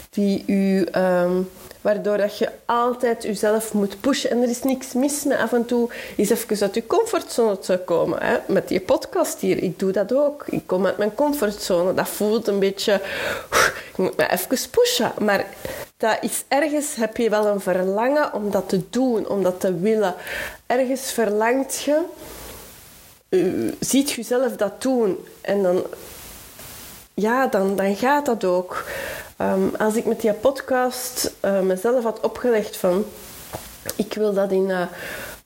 Die 0.09 0.43
u 0.47 0.87
um, 0.95 1.49
waardoor 1.81 2.17
dat 2.17 2.37
je 2.37 2.49
altijd 2.65 3.23
jezelf 3.23 3.73
moet 3.73 4.01
pushen. 4.01 4.29
En 4.29 4.41
er 4.41 4.49
is 4.49 4.63
niks 4.63 4.93
mis 4.93 5.23
met 5.23 5.37
af 5.37 5.53
en 5.53 5.65
toe 5.65 5.89
eens 6.17 6.29
even 6.29 6.61
uit 6.61 6.75
je 6.75 6.87
comfortzone 6.87 7.59
te 7.59 7.81
komen. 7.85 8.23
Hè? 8.23 8.37
Met 8.47 8.67
die 8.67 8.79
podcast 8.79 9.39
hier, 9.39 9.63
ik 9.63 9.79
doe 9.79 9.91
dat 9.91 10.13
ook. 10.13 10.45
Ik 10.47 10.63
kom 10.65 10.85
uit 10.85 10.97
mijn 10.97 11.13
comfortzone. 11.13 11.93
Dat 11.93 12.09
voelt 12.09 12.47
een 12.47 12.59
beetje... 12.59 13.01
Ik 13.91 14.05
moet 14.05 14.17
me 14.17 14.29
even 14.29 14.69
pushen. 14.71 15.11
Maar 15.19 15.45
dat 15.97 16.17
is 16.21 16.43
ergens 16.47 16.95
heb 16.95 17.17
je 17.17 17.29
wel 17.29 17.45
een 17.45 17.61
verlangen 17.61 18.33
om 18.33 18.51
dat 18.51 18.69
te 18.69 18.81
doen, 18.89 19.27
om 19.27 19.43
dat 19.43 19.59
te 19.59 19.79
willen. 19.79 20.15
Ergens 20.65 21.11
verlangt 21.11 21.81
je... 21.81 22.01
Ziet 23.79 24.11
jezelf 24.11 24.55
dat 24.55 24.81
doen. 24.81 25.25
En 25.41 25.63
dan... 25.63 25.83
Ja, 27.13 27.47
dan, 27.47 27.75
dan 27.75 27.95
gaat 27.95 28.25
dat 28.25 28.43
ook. 28.43 28.83
Um, 29.41 29.75
als 29.77 29.95
ik 29.95 30.05
met 30.05 30.21
die 30.21 30.33
podcast 30.33 31.31
uh, 31.45 31.59
mezelf 31.59 32.03
had 32.03 32.19
opgelegd 32.19 32.77
van... 32.77 33.05
Ik 33.95 34.13
wil 34.13 34.33
dat 34.33 34.51
in 34.51 34.69
een 34.69 34.87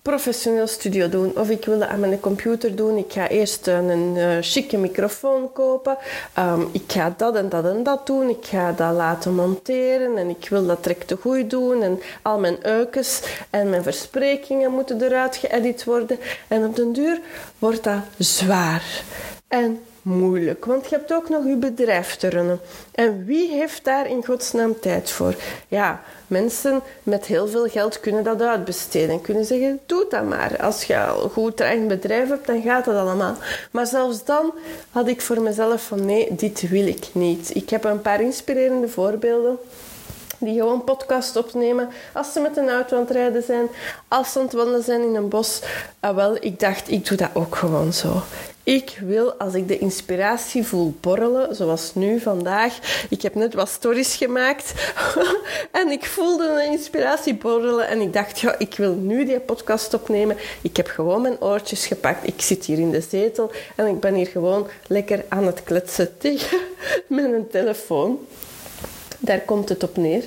professioneel 0.03 0.67
studio 0.67 1.09
doen. 1.09 1.31
Of 1.37 1.49
ik 1.49 1.65
wil 1.65 1.79
dat 1.79 1.87
aan 1.87 1.99
mijn 1.99 2.19
computer 2.19 2.75
doen. 2.75 2.97
Ik 2.97 3.11
ga 3.11 3.27
eerst 3.27 3.67
een, 3.67 3.89
een 3.89 4.15
uh, 4.15 4.37
chique 4.41 4.77
microfoon 4.77 5.51
kopen. 5.51 5.97
Um, 6.39 6.69
ik 6.71 6.83
ga 6.87 7.13
dat 7.17 7.35
en 7.35 7.49
dat 7.49 7.65
en 7.65 7.83
dat 7.83 8.07
doen. 8.07 8.29
Ik 8.29 8.45
ga 8.45 8.71
dat 8.71 8.93
laten 8.93 9.35
monteren. 9.35 10.17
En 10.17 10.29
ik 10.29 10.49
wil 10.49 10.65
dat 10.65 10.83
direct 10.83 11.07
te 11.07 11.17
goed 11.21 11.49
doen. 11.49 11.81
En 11.81 12.01
al 12.21 12.39
mijn 12.39 12.57
eukes 12.61 13.21
en 13.49 13.69
mijn 13.69 13.83
versprekingen 13.83 14.71
moeten 14.71 15.01
eruit 15.01 15.35
geëdit 15.35 15.83
worden. 15.83 16.19
En 16.47 16.65
op 16.65 16.75
den 16.75 16.93
duur 16.93 17.19
wordt 17.59 17.83
dat 17.83 18.01
zwaar. 18.17 19.03
En 19.47 19.79
moeilijk, 20.03 20.65
want 20.65 20.89
je 20.89 20.95
hebt 20.95 21.13
ook 21.13 21.29
nog 21.29 21.45
je 21.45 21.55
bedrijf 21.55 22.15
te 22.15 22.27
runnen. 22.27 22.59
En 22.91 23.25
wie 23.25 23.49
heeft 23.49 23.83
daar 23.83 24.09
in 24.09 24.25
godsnaam 24.25 24.79
tijd 24.79 25.11
voor? 25.11 25.35
Ja, 25.67 26.01
mensen 26.27 26.81
met 27.03 27.25
heel 27.25 27.47
veel 27.47 27.67
geld 27.67 27.99
kunnen 27.99 28.23
dat 28.23 28.41
uitbesteden 28.41 29.09
en 29.09 29.21
kunnen 29.21 29.45
zeggen: 29.45 29.79
doe 29.85 30.05
dat 30.09 30.23
maar. 30.23 30.57
Als 30.61 30.83
je 30.83 30.99
al 30.99 31.29
goed 31.29 31.59
eigen 31.59 31.87
bedrijf 31.87 32.29
hebt, 32.29 32.47
dan 32.47 32.61
gaat 32.61 32.85
dat 32.85 32.95
allemaal. 32.95 33.35
Maar 33.71 33.87
zelfs 33.87 34.25
dan 34.25 34.53
had 34.91 35.07
ik 35.07 35.21
voor 35.21 35.41
mezelf 35.41 35.83
van: 35.83 36.05
nee, 36.05 36.35
dit 36.35 36.69
wil 36.69 36.87
ik 36.87 37.07
niet. 37.11 37.55
Ik 37.55 37.69
heb 37.69 37.83
een 37.83 38.01
paar 38.01 38.21
inspirerende 38.21 38.87
voorbeelden 38.87 39.59
die 40.37 40.59
gewoon 40.59 40.83
podcast 40.83 41.35
opnemen 41.35 41.89
als 42.13 42.33
ze 42.33 42.39
met 42.39 42.57
een 42.57 42.69
auto 42.69 42.95
aan 42.95 43.01
het 43.01 43.11
rijden 43.11 43.43
zijn, 43.43 43.67
als 44.07 44.31
ze 44.31 44.39
aan 44.39 44.45
het 44.45 44.53
wandelen 44.53 44.83
zijn 44.83 45.01
in 45.01 45.15
een 45.15 45.29
bos. 45.29 45.61
Ah, 45.99 46.15
wel, 46.15 46.37
ik 46.39 46.59
dacht, 46.59 46.91
ik 46.91 47.07
doe 47.07 47.17
dat 47.17 47.29
ook 47.33 47.55
gewoon 47.55 47.93
zo. 47.93 48.21
Ik 48.65 48.99
wil, 49.01 49.33
als 49.33 49.53
ik 49.53 49.67
de 49.67 49.77
inspiratie 49.77 50.63
voel 50.63 50.95
borrelen, 50.99 51.55
zoals 51.55 51.95
nu 51.95 52.19
vandaag. 52.19 53.05
Ik 53.09 53.21
heb 53.21 53.35
net 53.35 53.53
wat 53.53 53.69
stories 53.69 54.15
gemaakt 54.15 54.73
en 55.71 55.89
ik 55.89 56.05
voelde 56.05 56.47
een 56.47 56.71
inspiratie 56.71 57.35
borrelen. 57.35 57.87
En 57.87 58.01
ik 58.01 58.13
dacht, 58.13 58.39
ja, 58.39 58.55
ik 58.57 58.75
wil 58.75 58.93
nu 58.93 59.25
die 59.25 59.39
podcast 59.39 59.93
opnemen. 59.93 60.37
Ik 60.61 60.77
heb 60.77 60.87
gewoon 60.87 61.21
mijn 61.21 61.41
oortjes 61.41 61.85
gepakt. 61.85 62.27
Ik 62.27 62.41
zit 62.41 62.65
hier 62.65 62.79
in 62.79 62.91
de 62.91 63.01
zetel 63.01 63.51
en 63.75 63.87
ik 63.87 63.99
ben 63.99 64.13
hier 64.13 64.27
gewoon 64.27 64.67
lekker 64.87 65.25
aan 65.27 65.45
het 65.45 65.63
kletsen 65.63 66.17
tegen 66.23 66.59
mijn 67.07 67.47
telefoon. 67.47 68.19
Daar 69.19 69.39
komt 69.39 69.69
het 69.69 69.83
op 69.83 69.97
neer. 69.97 70.23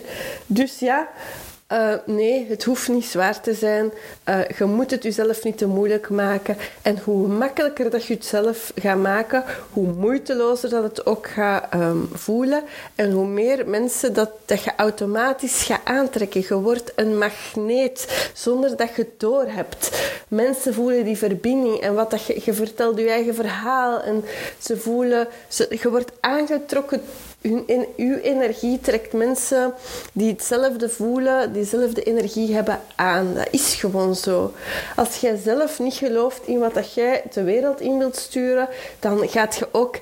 Dus 0.46 0.78
ja, 0.78 1.08
uh, 1.72 1.92
nee, 2.04 2.46
het 2.48 2.64
hoeft 2.64 2.88
niet 2.88 3.04
zwaar 3.04 3.40
te 3.40 3.54
zijn. 3.54 3.92
Uh, 4.28 4.48
je 4.58 4.64
moet 4.64 4.90
het 4.90 5.02
jezelf 5.02 5.44
niet 5.44 5.58
te 5.58 5.66
moeilijk 5.66 6.08
maken. 6.08 6.56
En 6.82 6.98
hoe 7.04 7.28
makkelijker 7.28 7.90
dat 7.90 8.04
je 8.04 8.14
het 8.14 8.24
zelf 8.24 8.72
gaat 8.74 8.98
maken, 8.98 9.44
hoe 9.72 9.86
moeitelozer 9.86 10.70
dat 10.70 10.82
het 10.82 11.06
ook 11.06 11.26
gaat 11.26 11.74
um, 11.74 12.08
voelen. 12.12 12.62
En 12.94 13.10
hoe 13.10 13.26
meer 13.26 13.68
mensen 13.68 14.12
dat, 14.12 14.30
dat 14.44 14.62
je 14.62 14.72
automatisch 14.76 15.62
gaat 15.62 15.80
aantrekken. 15.84 16.44
Je 16.48 16.54
wordt 16.54 16.92
een 16.96 17.18
magneet 17.18 18.30
zonder 18.34 18.76
dat 18.76 18.94
je 18.94 19.02
het 19.02 19.20
doorhebt. 19.20 20.10
Mensen 20.28 20.74
voelen 20.74 21.04
die 21.04 21.16
verbinding 21.16 21.80
en 21.80 21.94
wat 21.94 22.10
dat 22.10 22.26
je, 22.26 22.40
je 22.44 22.52
vertelt 22.52 22.98
je 22.98 23.10
eigen 23.10 23.34
verhaal. 23.34 24.00
En 24.00 24.24
ze 24.58 24.76
voelen, 24.76 25.28
ze, 25.48 25.76
je 25.82 25.90
wordt 25.90 26.12
aangetrokken 26.20 27.02
in, 27.66 27.86
uw 27.96 28.16
energie 28.16 28.80
trekt 28.80 29.12
mensen 29.12 29.74
die 30.12 30.30
hetzelfde 30.32 30.88
voelen, 30.88 31.52
diezelfde 31.52 32.02
energie 32.02 32.54
hebben 32.54 32.80
aan. 32.94 33.34
Dat 33.34 33.48
is 33.50 33.74
gewoon 33.74 34.14
zo. 34.14 34.52
Als 34.96 35.16
jij 35.16 35.36
zelf 35.36 35.78
niet 35.78 35.94
gelooft 35.94 36.46
in 36.46 36.58
wat 36.58 36.74
dat 36.74 36.94
jij 36.94 37.22
de 37.32 37.42
wereld 37.42 37.80
in 37.80 37.98
wilt 37.98 38.16
sturen, 38.16 38.68
dan 39.00 39.28
gaat 39.28 39.56
je 39.56 39.68
ook 39.72 39.98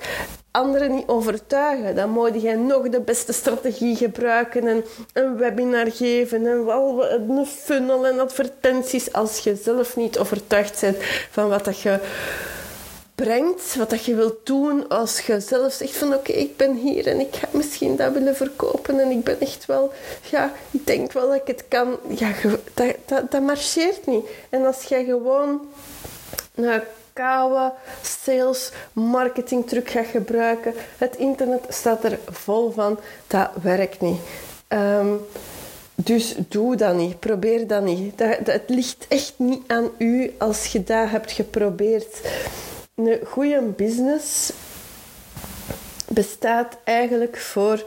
anderen 0.51 0.95
niet 0.95 1.07
overtuigen. 1.07 1.95
Dan 1.95 2.11
moet 2.11 2.43
jij 2.43 2.55
nog 2.55 2.89
de 2.89 3.01
beste 3.01 3.33
strategie 3.33 3.97
gebruiken 3.97 4.67
en 4.67 4.85
een 5.13 5.37
webinar 5.37 5.91
geven 5.91 6.47
en 6.47 6.65
wel 6.65 7.11
een 7.11 7.47
funnel 7.47 8.07
en 8.07 8.21
advertenties 8.21 9.13
als 9.13 9.39
je 9.39 9.57
zelf 9.63 9.97
niet 9.97 10.19
overtuigd 10.19 10.81
bent 10.81 10.97
van 11.31 11.49
wat 11.49 11.65
dat 11.65 11.81
je 11.81 11.99
brengt, 13.15 13.75
wat 13.75 13.91
dat 13.91 14.05
je 14.05 14.15
wilt 14.15 14.47
doen, 14.47 14.89
als 14.89 15.21
je 15.21 15.41
zelf 15.41 15.73
zegt 15.73 15.97
van 15.97 16.15
oké, 16.15 16.33
ik 16.33 16.57
ben 16.57 16.75
hier 16.75 17.07
en 17.07 17.21
ik 17.21 17.35
ga 17.35 17.49
misschien 17.51 17.97
dat 17.97 18.13
willen 18.13 18.37
verkopen 18.37 19.01
en 19.01 19.11
ik 19.11 19.25
ben 19.25 19.41
echt 19.41 19.67
wel, 19.67 19.93
ja, 20.31 20.53
ik 20.71 20.87
denk 20.87 21.13
wel 21.13 21.29
dat 21.29 21.37
ik 21.37 21.47
het 21.47 21.65
kan. 21.69 21.97
Ja, 22.09 22.33
dat, 22.75 22.95
dat, 23.05 23.31
dat 23.31 23.43
marcheert 23.43 24.07
niet. 24.07 24.27
En 24.49 24.67
als 24.67 24.83
jij 24.83 25.05
gewoon 25.05 25.61
een 26.55 26.83
koude 27.13 27.73
sales 28.03 28.71
marketing 28.93 29.69
truc 29.69 29.91
gaat 29.91 30.07
gebruiken, 30.07 30.75
het 30.99 31.17
internet 31.17 31.65
staat 31.69 32.05
er 32.05 32.19
vol 32.31 32.71
van, 32.71 32.99
dat 33.27 33.51
werkt 33.63 34.01
niet. 34.01 34.21
Um, 34.69 35.21
dus 35.95 36.35
doe 36.49 36.77
dat 36.77 36.95
niet. 36.95 37.19
Probeer 37.19 37.67
dat 37.67 37.83
niet. 37.83 38.19
Dat, 38.19 38.37
dat, 38.39 38.55
het 38.55 38.69
ligt 38.69 39.07
echt 39.09 39.35
niet 39.37 39.63
aan 39.67 39.91
u 39.99 40.35
als 40.39 40.67
je 40.67 40.85
dat 40.85 41.11
hebt 41.11 41.33
geprobeerd. 41.33 42.21
Een 42.95 43.19
goede 43.27 43.61
business 43.61 44.53
bestaat 46.09 46.77
eigenlijk 46.85 47.37
voor, 47.37 47.85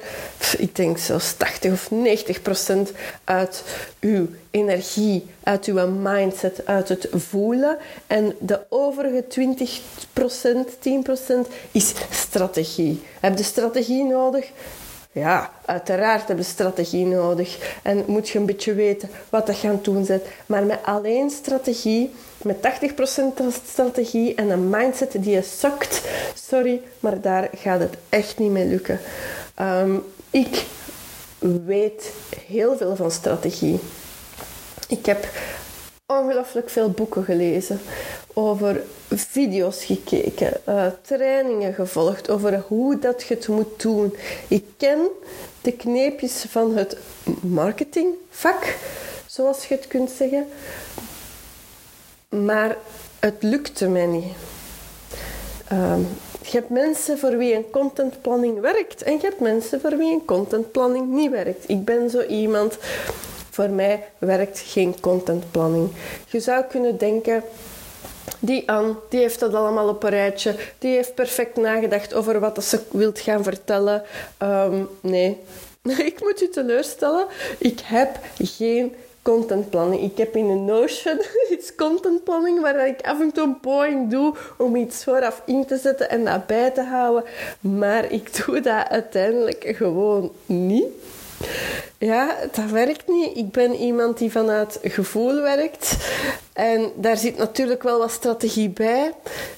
ik 0.57 0.75
denk 0.75 0.97
zelfs 0.97 1.33
80 1.33 1.71
of 1.71 1.91
90 1.91 2.41
procent 2.41 2.91
uit 3.23 3.63
uw 3.99 4.27
energie, 4.51 5.25
uit 5.43 5.65
uw 5.65 5.87
mindset, 5.87 6.65
uit 6.65 6.89
het 6.89 7.07
voelen. 7.11 7.77
En 8.07 8.35
de 8.39 8.59
overige 8.69 9.27
20 9.27 9.81
procent, 10.13 10.81
10 10.81 11.01
procent 11.01 11.47
is 11.71 11.93
strategie. 12.09 13.01
Heb 13.19 13.37
je 13.37 13.43
strategie 13.43 14.03
nodig? 14.03 14.51
Ja, 15.11 15.51
uiteraard 15.65 16.27
heb 16.27 16.37
je 16.37 16.43
strategie 16.43 17.05
nodig. 17.05 17.79
En 17.83 18.03
moet 18.07 18.29
je 18.29 18.39
een 18.39 18.45
beetje 18.45 18.73
weten 18.73 19.09
wat 19.29 19.47
dat 19.47 19.55
gaan 19.55 19.79
doen. 19.81 20.07
Maar 20.45 20.63
met 20.63 20.79
alleen 20.83 21.29
strategie, 21.29 22.13
met 22.37 22.57
80% 22.57 23.43
strategie 23.65 24.35
en 24.35 24.49
een 24.49 24.69
mindset 24.69 25.11
die 25.11 25.29
je 25.29 25.41
zakt, 25.41 26.01
sorry, 26.35 26.81
maar 26.99 27.21
daar 27.21 27.49
gaat 27.55 27.79
het 27.79 27.95
echt 28.09 28.37
niet 28.37 28.51
mee 28.51 28.65
lukken. 28.65 28.99
Um, 29.61 30.03
ik 30.29 30.65
weet 31.65 32.13
heel 32.47 32.77
veel 32.77 32.95
van 32.95 33.11
strategie. 33.11 33.79
Ik 34.87 35.05
heb 35.05 35.27
ongelooflijk 36.05 36.69
veel 36.69 36.89
boeken 36.89 37.23
gelezen, 37.23 37.79
over 38.33 38.83
video's 39.09 39.83
gekeken, 39.83 40.61
uh, 40.69 40.85
trainingen 41.01 41.73
gevolgd 41.73 42.29
over 42.29 42.63
hoe 42.67 42.99
dat 42.99 43.23
je 43.23 43.33
het 43.33 43.47
moet 43.47 43.81
doen. 43.81 44.15
Ik 44.47 44.65
ken 44.77 44.99
de 45.61 45.71
kneepjes 45.71 46.45
van 46.49 46.77
het 46.77 46.97
marketingvak, 47.41 48.75
zoals 49.25 49.65
je 49.67 49.75
het 49.75 49.87
kunt 49.87 50.09
zeggen, 50.09 50.47
maar 52.45 52.77
het 53.19 53.43
lukte 53.43 53.87
mij 53.87 54.05
niet. 54.05 54.33
Um, 55.71 56.07
je 56.41 56.57
hebt 56.57 56.69
mensen 56.69 57.17
voor 57.17 57.37
wie 57.37 57.55
een 57.55 57.69
contentplanning 57.71 58.59
werkt 58.59 59.03
en 59.03 59.13
je 59.13 59.21
hebt 59.21 59.39
mensen 59.39 59.81
voor 59.81 59.97
wie 59.97 60.13
een 60.13 60.25
contentplanning 60.25 61.09
niet 61.09 61.31
werkt. 61.31 61.69
Ik 61.69 61.85
ben 61.85 62.09
zo 62.09 62.21
iemand 62.21 62.77
voor 63.49 63.69
mij 63.69 64.07
werkt 64.17 64.59
geen 64.59 64.99
contentplanning. 64.99 65.89
Je 66.27 66.39
zou 66.39 66.63
kunnen 66.63 66.97
denken, 66.97 67.43
Die 68.39 68.69
Anne, 68.71 68.95
die 69.09 69.19
heeft 69.19 69.39
dat 69.39 69.53
allemaal 69.53 69.87
op 69.87 70.03
een 70.03 70.09
rijtje. 70.09 70.55
Die 70.79 70.95
heeft 70.95 71.15
perfect 71.15 71.55
nagedacht 71.55 72.13
over 72.13 72.39
wat 72.39 72.63
ze 72.63 72.79
wilt 72.91 73.19
gaan 73.19 73.43
vertellen. 73.43 74.03
Ehm, 74.37 74.83
nee, 75.01 75.37
ik 76.11 76.17
moet 76.19 76.41
u 76.41 76.49
teleurstellen. 76.49 77.25
Ik 77.57 77.79
heb 77.83 78.19
geen 78.37 78.95
contentplanning. 79.27 80.01
Ik 80.01 80.17
heb 80.17 80.35
in 80.35 80.49
een 80.49 80.65
Notion 80.65 81.21
iets 81.51 81.75
contentplanning 81.75 82.61
waar 82.61 82.87
ik 82.87 83.01
af 83.01 83.19
en 83.19 83.31
toe 83.31 83.55
een 83.61 84.09
doe 84.09 84.35
om 84.57 84.75
iets 84.75 85.03
vooraf 85.03 85.41
in 85.45 85.65
te 85.65 85.77
zetten 85.77 86.09
en 86.09 86.25
dat 86.25 86.47
bij 86.47 86.71
te 86.71 86.81
houden. 86.81 87.23
Maar 87.59 88.11
ik 88.11 88.45
doe 88.45 88.59
dat 88.59 88.87
uiteindelijk 88.89 89.73
gewoon 89.75 90.31
niet. 90.45 90.87
Ja, 91.99 92.35
dat 92.51 92.69
werkt 92.71 93.07
niet. 93.07 93.37
Ik 93.37 93.51
ben 93.51 93.75
iemand 93.75 94.17
die 94.17 94.31
vanuit 94.31 94.79
gevoel 94.83 95.41
werkt. 95.41 95.97
En 96.53 96.91
daar 96.95 97.17
zit 97.17 97.37
natuurlijk 97.37 97.83
wel 97.83 97.99
wat 97.99 98.11
strategie 98.11 98.69
bij. 98.69 99.13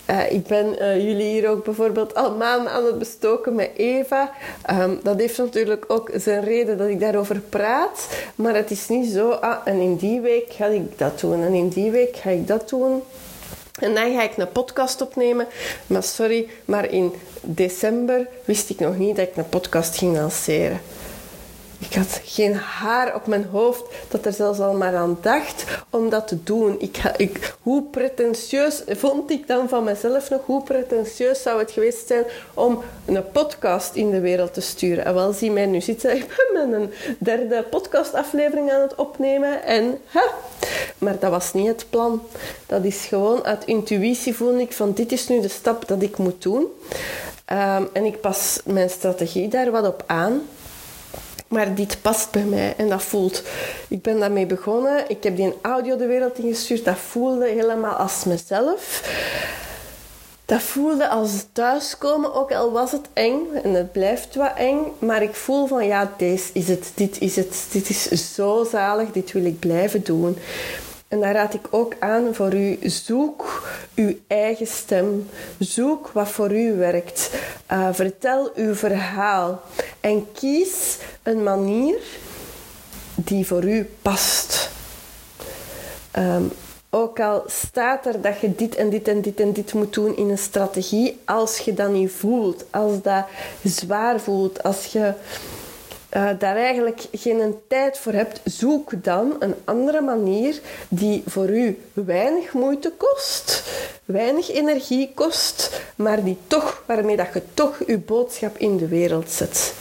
Uh, 0.10 0.32
ik 0.32 0.48
ben 0.48 0.76
uh, 0.82 0.96
jullie 0.96 1.28
hier 1.28 1.50
ook 1.50 1.64
bijvoorbeeld 1.64 2.16
al 2.16 2.36
maanden 2.36 2.72
aan 2.72 2.86
het 2.86 3.00
bestoken 3.00 3.56
met 3.56 3.70
Eva. 3.76 4.32
Um, 4.72 5.00
dat 5.04 5.20
heeft 5.20 5.38
natuurlijk 5.38 5.86
ook 5.88 6.12
zijn 6.16 6.44
reden 6.44 6.78
dat 6.78 6.88
ik 6.88 7.00
daarover 7.00 7.40
praat. 7.40 8.08
Maar 8.36 8.56
het 8.56 8.72
is 8.72 8.88
niet 8.88 9.12
zo, 9.12 9.30
ah, 9.30 9.58
en 9.66 9.80
in 9.80 9.96
die 9.96 10.22
week 10.22 10.54
ga 10.54 10.66
ik 10.66 10.98
dat 10.98 11.20
doen. 11.20 11.44
En 11.44 11.54
in 11.54 11.70
die 11.70 11.92
week 11.92 12.16
ga 12.16 12.30
ik 12.30 12.48
dat 12.48 12.70
doen. 12.70 13.04
En 13.80 13.94
dan 13.94 14.14
ga 14.14 14.24
ik 14.24 14.38
een 14.38 14.52
podcast 14.52 15.02
opnemen. 15.02 15.48
Maar 15.88 16.04
sorry, 16.04 16.48
maar 16.66 16.92
in 16.92 17.14
december 17.42 18.28
wist 18.46 18.70
ik 18.70 18.80
nog 18.80 18.98
niet 18.98 19.16
dat 19.16 19.28
ik 19.28 19.38
een 19.38 19.50
podcast 19.50 19.98
ging 19.98 20.18
lanceren. 20.18 20.82
Ik 21.80 21.94
had 21.94 22.22
geen 22.24 22.56
haar 22.56 23.16
op 23.16 23.28
mijn 23.28 23.46
hoofd 23.52 23.84
dat 24.08 24.26
er 24.26 24.34
zelfs 24.34 24.60
al 24.60 24.74
maar 24.74 24.96
aan 24.96 25.18
dacht 25.22 25.64
om 25.90 26.10
dat 26.10 26.28
te 26.28 26.44
doen. 26.44 26.76
Ik, 26.80 26.98
ik, 27.18 27.56
hoe 27.62 27.84
pretentieus 27.84 28.84
vond 28.88 29.32
ik 29.32 29.48
dan 29.48 29.70
van 29.70 29.84
mezelf 29.84 30.30
nog? 30.30 30.42
Hoe 30.46 30.64
pretentieus 30.64 31.42
zou 31.42 31.60
het 31.60 31.72
geweest 31.72 32.08
zijn 32.08 32.24
om 32.54 32.84
een 33.06 33.32
podcast 33.32 33.96
in 33.96 34.12
de 34.12 34.20
wereld 34.20 34.54
te 34.54 34.62
sturen? 34.62 35.06
En 35.06 35.14
wel, 35.14 35.34
zie 35.34 35.52
mij 35.52 35.66
nu 35.66 35.82
zitten. 35.82 36.16
Ik 36.18 36.50
ben 36.54 36.74
een 36.74 36.92
derde 37.20 37.64
podcastaflevering 37.64 38.72
aan 38.72 38.82
het 38.82 38.96
opnemen. 38.96 39.64
En, 39.64 40.00
ha, 40.06 40.24
maar 40.98 41.20
dat 41.20 41.32
was 41.32 41.54
niet 41.54 41.68
het 41.68 41.86
plan. 41.90 42.22
Dat 42.66 42.84
is 42.84 43.06
gewoon 43.06 43.46
uit 43.46 43.66
intuïtie 43.66 44.36
voelde 44.36 44.62
ik 44.62 44.74
van 44.74 44.94
dit 44.94 45.12
is 45.12 45.28
nu 45.28 45.42
de 45.42 45.48
stap 45.48 45.88
dat 45.88 46.02
ik 46.02 46.18
moet 46.18 46.42
doen. 46.42 46.68
Um, 47.52 47.90
en 47.94 48.06
ik 48.06 48.22
pas 48.22 48.60
mijn 48.66 48.90
strategie 48.90 49.48
daar 49.48 49.72
wat 49.72 49.88
op 49.88 50.04
aan. 50.06 50.42
Maar 51.50 51.76
dit 51.76 52.02
past 52.02 52.32
bij 52.32 52.44
mij 52.44 52.74
en 52.78 52.90
dat 52.90 53.04
voelt. 53.04 53.44
Ik 53.88 54.02
ben 54.02 54.20
daarmee 54.20 54.46
begonnen. 54.46 55.10
Ik 55.10 55.24
heb 55.24 55.36
die 55.36 55.54
audio 55.62 55.98
de 55.98 56.06
wereld 56.06 56.38
ingestuurd. 56.38 56.86
Dat 56.86 56.98
voelde 56.98 57.48
helemaal 57.48 57.94
als 57.94 58.24
mezelf. 58.24 59.04
Dat 60.46 60.62
voelde 60.62 61.10
als 61.10 61.46
thuiskomen, 61.52 62.34
ook 62.34 62.52
al 62.52 62.72
was 62.72 62.92
het 62.92 63.08
eng. 63.14 63.40
En 63.64 63.74
het 63.74 63.92
blijft 63.92 64.36
wat 64.36 64.52
eng. 64.56 64.80
Maar 65.00 65.24
ik 65.24 65.36
voel 65.36 65.68
van 65.68 65.86
ja, 65.86 66.12
deze 66.18 66.50
is 66.54 66.68
het. 66.68 66.92
Dit 66.96 67.20
is 67.20 67.36
het. 67.36 67.68
Dit 67.72 67.90
is 67.90 68.34
zo 68.36 68.68
zalig. 68.72 69.12
Dit 69.12 69.32
wil 69.32 69.46
ik 69.46 69.60
blijven 69.60 70.04
doen. 70.04 70.38
En 71.08 71.20
daar 71.20 71.34
raad 71.34 71.54
ik 71.54 71.68
ook 71.70 71.94
aan 72.00 72.36
voor 72.36 72.54
u. 72.54 72.78
Zoek 72.82 73.70
uw 73.96 74.16
eigen 74.28 74.68
stem. 74.68 75.30
Zoek 75.60 76.10
wat 76.14 76.30
voor 76.30 76.56
u 76.56 76.74
werkt. 76.78 77.30
Uh, 77.72 77.88
vertel 77.92 78.52
uw 78.56 78.76
verhaal. 78.76 79.62
En 80.00 80.32
kies 80.32 80.98
een 81.24 81.44
manier 81.44 82.00
die 83.16 83.48
voor 83.48 83.64
u 83.64 83.90
past. 84.02 84.70
Um, 86.18 86.52
ook 86.90 87.20
al 87.20 87.44
staat 87.48 88.06
er 88.06 88.22
dat 88.22 88.40
je 88.40 88.56
dit 88.56 88.76
en 88.76 88.90
dit 88.90 89.08
en 89.08 89.22
dit 89.22 89.40
en 89.40 89.54
dit 89.54 89.74
moet 89.74 89.94
doen 89.94 90.18
in 90.18 90.30
een 90.30 90.38
strategie, 90.38 91.20
als 91.26 91.58
je 91.58 91.74
dat 91.74 91.90
niet 91.90 92.12
voelt, 92.12 92.66
als 92.70 93.02
dat 93.02 93.26
zwaar 93.64 94.20
voelt, 94.20 94.64
als 94.64 94.86
je 94.86 95.14
uh, 96.16 96.30
daar 96.40 96.56
eigenlijk 96.56 97.02
geen 97.12 97.56
tijd 97.68 97.98
voor 97.98 98.14
hebt, 98.14 98.42
zoek 98.44 99.04
dan 99.04 99.36
een 99.40 99.56
andere 99.64 100.02
manier 100.02 100.62
die 100.88 101.24
voor 101.26 101.50
u 101.50 101.80
weinig 101.94 102.54
moeite 102.54 102.92
kost, 102.98 103.64
weinig 104.06 104.52
energie 104.52 105.12
kost, 105.14 105.82
maar 105.96 106.24
die 106.24 106.38
toch, 106.48 106.84
waarmee 106.86 107.18
dat 107.18 107.34
je 107.34 107.42
toch 107.54 107.78
uw 107.86 108.02
boodschap 108.06 108.58
in 108.58 108.78
de 108.78 108.88
wereld 108.88 109.32
zet. 109.32 109.74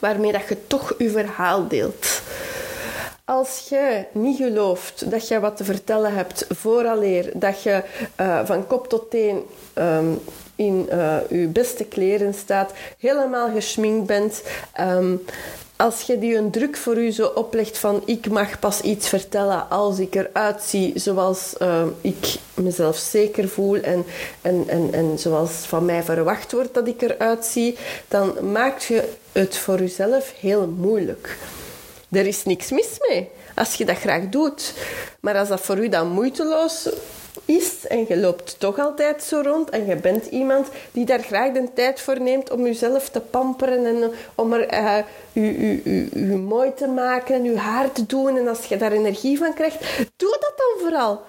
Waarmee 0.00 0.32
dat 0.32 0.48
je 0.48 0.66
toch 0.66 0.94
uw 0.98 1.10
verhaal 1.10 1.68
deelt. 1.68 2.20
Als 3.24 3.66
je 3.68 4.04
niet 4.12 4.36
gelooft 4.36 5.10
dat 5.10 5.28
je 5.28 5.40
wat 5.40 5.56
te 5.56 5.64
vertellen 5.64 6.14
hebt 6.14 6.46
vooraleer 6.48 7.30
dat 7.34 7.62
je 7.62 7.82
uh, 8.20 8.40
van 8.44 8.66
kop 8.66 8.88
tot 8.88 9.10
teen 9.10 9.42
um, 9.74 10.20
in 10.56 10.88
uh, 10.92 11.16
uw 11.28 11.52
beste 11.52 11.84
kleren 11.84 12.34
staat, 12.34 12.72
helemaal 12.98 13.50
geschminkt 13.50 14.06
bent. 14.06 14.42
Um, 14.80 15.24
als 15.78 16.02
je 16.02 16.18
die 16.18 16.36
een 16.36 16.50
druk 16.50 16.76
voor 16.76 16.96
u 16.96 17.10
zo 17.10 17.26
oplegt 17.26 17.78
van 17.78 18.02
ik 18.04 18.30
mag 18.30 18.58
pas 18.58 18.80
iets 18.80 19.08
vertellen 19.08 19.70
als 19.70 19.98
ik 19.98 20.14
eruit 20.14 20.62
zie 20.62 20.92
zoals 20.94 21.54
uh, 21.62 21.82
ik 22.00 22.36
mezelf 22.54 22.96
zeker 22.96 23.48
voel 23.48 23.76
en, 23.76 24.04
en, 24.42 24.64
en, 24.68 24.92
en 24.92 25.18
zoals 25.18 25.52
van 25.52 25.84
mij 25.84 26.02
verwacht 26.02 26.52
wordt 26.52 26.74
dat 26.74 26.86
ik 26.86 27.02
eruit 27.02 27.44
zie, 27.44 27.76
dan 28.08 28.52
maakt 28.52 28.84
je 28.84 29.08
het 29.32 29.56
voor 29.56 29.78
jezelf 29.78 30.32
heel 30.40 30.66
moeilijk. 30.66 31.36
Er 32.10 32.26
is 32.26 32.44
niks 32.44 32.70
mis 32.70 32.98
mee 33.08 33.28
als 33.54 33.74
je 33.74 33.84
dat 33.84 33.98
graag 33.98 34.28
doet. 34.28 34.74
Maar 35.20 35.36
als 35.36 35.48
dat 35.48 35.60
voor 35.60 35.78
u 35.78 35.88
dan 35.88 36.08
moeiteloos 36.08 36.88
is 37.44 37.86
en 37.86 38.04
je 38.08 38.16
loopt 38.16 38.60
toch 38.60 38.78
altijd 38.78 39.22
zo 39.22 39.40
rond 39.44 39.70
en 39.70 39.86
je 39.86 39.96
bent 39.96 40.26
iemand 40.26 40.68
die 40.92 41.04
daar 41.04 41.22
graag 41.22 41.52
de 41.52 41.68
tijd 41.74 42.00
voor 42.00 42.20
neemt 42.20 42.50
om 42.50 42.64
jezelf 42.64 43.08
te 43.08 43.20
pamperen 43.20 43.86
en 43.86 44.12
om 44.34 44.52
er 44.52 45.04
uh, 45.34 46.36
mooi 46.36 46.74
te 46.74 46.86
maken 46.86 47.34
en 47.34 47.44
je 47.44 47.56
haar 47.56 47.92
te 47.92 48.06
doen 48.06 48.36
en 48.36 48.48
als 48.48 48.64
je 48.64 48.76
daar 48.76 48.92
energie 48.92 49.38
van 49.38 49.54
krijgt, 49.54 49.78
doe 50.16 50.36
dat 50.40 50.52
dan 50.56 50.88
vooral. 50.88 51.20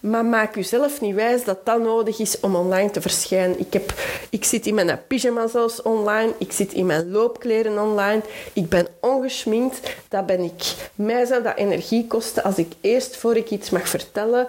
Maar 0.00 0.24
maak 0.24 0.54
jezelf 0.54 1.00
niet 1.00 1.14
wijs 1.14 1.44
dat 1.44 1.66
dat 1.66 1.80
nodig 1.80 2.18
is 2.18 2.40
om 2.40 2.56
online 2.56 2.90
te 2.90 3.00
verschijnen. 3.00 3.60
Ik, 3.60 3.72
heb, 3.72 3.94
ik 4.30 4.44
zit 4.44 4.66
in 4.66 4.74
mijn 4.74 5.00
pyjama 5.06 5.46
zelfs 5.46 5.82
online. 5.82 6.32
Ik 6.38 6.52
zit 6.52 6.72
in 6.72 6.86
mijn 6.86 7.10
loopkleren 7.10 7.78
online. 7.78 8.22
Ik 8.52 8.68
ben 8.68 8.86
ongeschminkt. 9.00 9.96
Dat 10.08 10.26
ben 10.26 10.40
ik. 10.40 10.74
Mij 10.94 11.24
zou 11.24 11.42
dat 11.42 11.56
energie 11.56 12.06
kosten 12.06 12.42
als 12.42 12.56
ik 12.56 12.72
eerst, 12.80 13.16
voor 13.16 13.36
ik 13.36 13.50
iets 13.50 13.70
mag 13.70 13.88
vertellen, 13.88 14.48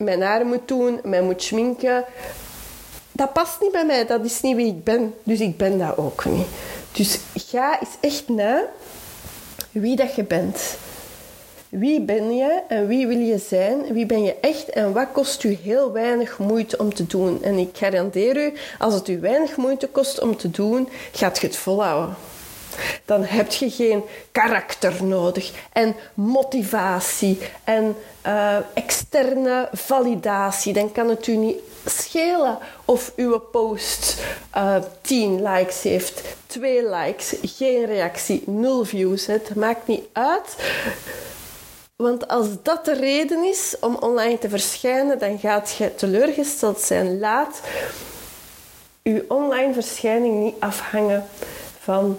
mijn 0.00 0.22
haar 0.22 0.46
moet 0.46 0.68
doen, 0.68 1.00
mij 1.04 1.22
moet 1.22 1.42
schminken. 1.42 2.04
Dat 3.12 3.32
past 3.32 3.60
niet 3.60 3.72
bij 3.72 3.86
mij, 3.86 4.06
dat 4.06 4.24
is 4.24 4.40
niet 4.40 4.56
wie 4.56 4.66
ik 4.66 4.84
ben. 4.84 5.14
Dus 5.22 5.40
ik 5.40 5.56
ben 5.56 5.78
dat 5.78 5.96
ook 5.96 6.24
niet. 6.24 6.46
Dus 6.92 7.18
ga 7.34 7.80
eens 7.80 7.96
echt 8.00 8.28
na 8.28 8.62
wie 9.72 9.96
dat 9.96 10.14
je 10.14 10.24
bent. 10.24 10.76
Wie 11.68 12.00
ben 12.00 12.36
je 12.36 12.62
en 12.68 12.86
wie 12.86 13.06
wil 13.06 13.18
je 13.18 13.38
zijn? 13.38 13.92
Wie 13.92 14.06
ben 14.06 14.22
je 14.22 14.34
echt 14.40 14.68
en 14.68 14.92
wat 14.92 15.06
kost 15.12 15.44
u 15.44 15.58
heel 15.62 15.92
weinig 15.92 16.38
moeite 16.38 16.78
om 16.78 16.94
te 16.94 17.06
doen? 17.06 17.42
En 17.42 17.58
ik 17.58 17.76
garandeer 17.76 18.36
u, 18.36 18.52
als 18.78 18.94
het 18.94 19.08
u 19.08 19.20
weinig 19.20 19.56
moeite 19.56 19.88
kost 19.88 20.20
om 20.20 20.36
te 20.36 20.50
doen, 20.50 20.88
gaat 21.12 21.40
je 21.40 21.46
het 21.46 21.56
volhouden 21.56 22.16
dan 23.04 23.24
heb 23.24 23.52
je 23.52 23.70
geen 23.70 24.02
karakter 24.32 25.04
nodig 25.04 25.52
en 25.72 25.96
motivatie 26.14 27.38
en 27.64 27.96
uh, 28.26 28.56
externe 28.74 29.68
validatie. 29.72 30.72
Dan 30.72 30.92
kan 30.92 31.08
het 31.08 31.26
u 31.26 31.36
niet 31.36 31.58
schelen 31.84 32.58
of 32.84 33.12
uw 33.16 33.38
post 33.38 34.16
uh, 34.56 34.76
eh, 34.76 34.82
10 35.00 35.42
likes 35.42 35.82
heeft, 35.82 36.22
2 36.46 36.90
likes, 36.90 37.34
geen 37.42 37.84
reactie, 37.84 38.42
0 38.46 38.84
views. 38.84 39.26
Het 39.26 39.54
maakt 39.54 39.86
niet 39.86 40.04
uit. 40.12 40.56
Want 41.96 42.28
als 42.28 42.46
dat 42.62 42.84
de 42.84 42.94
reden 42.94 43.44
is 43.44 43.76
om 43.80 43.96
online 43.96 44.38
te 44.38 44.48
verschijnen, 44.48 45.18
dan 45.18 45.38
gaat 45.38 45.74
je 45.78 45.94
teleurgesteld 45.94 46.80
zijn. 46.80 47.18
Laat 47.18 47.60
uw 49.02 49.20
online 49.28 49.72
verschijning 49.72 50.42
niet 50.42 50.54
afhangen 50.58 51.24
van 51.80 52.18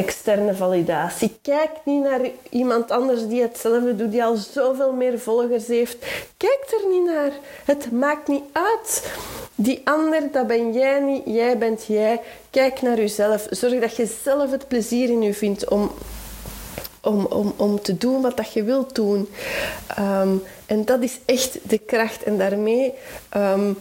externe 0.00 0.54
validatie. 0.54 1.38
Kijk 1.42 1.70
niet 1.84 2.02
naar 2.02 2.20
iemand 2.50 2.90
anders 2.90 3.26
die 3.26 3.42
hetzelfde 3.42 3.96
doet, 3.96 4.10
die 4.10 4.24
al 4.24 4.36
zoveel 4.36 4.92
meer 4.92 5.18
volgers 5.18 5.66
heeft. 5.66 5.96
Kijk 6.36 6.64
er 6.68 6.88
niet 6.88 7.04
naar. 7.04 7.32
Het 7.64 7.92
maakt 7.92 8.28
niet 8.28 8.44
uit. 8.52 9.12
Die 9.54 9.80
ander, 9.84 10.22
dat 10.32 10.46
ben 10.46 10.72
jij 10.72 11.00
niet, 11.00 11.22
jij 11.24 11.58
bent 11.58 11.84
jij. 11.86 12.20
Kijk 12.50 12.82
naar 12.82 12.96
jezelf. 12.96 13.46
Zorg 13.50 13.80
dat 13.80 13.96
je 13.96 14.16
zelf 14.22 14.50
het 14.50 14.68
plezier 14.68 15.08
in 15.10 15.22
je 15.22 15.34
vindt 15.34 15.68
om, 15.68 15.90
om, 17.02 17.24
om, 17.24 17.54
om 17.56 17.80
te 17.82 17.96
doen 17.96 18.22
wat 18.22 18.36
dat 18.36 18.52
je 18.52 18.62
wilt 18.62 18.94
doen. 18.94 19.28
Um, 19.98 20.42
en 20.66 20.84
dat 20.84 21.02
is 21.02 21.18
echt 21.24 21.58
de 21.62 21.78
kracht. 21.78 22.22
En 22.22 22.38
daarmee 22.38 22.94
um, 23.36 23.76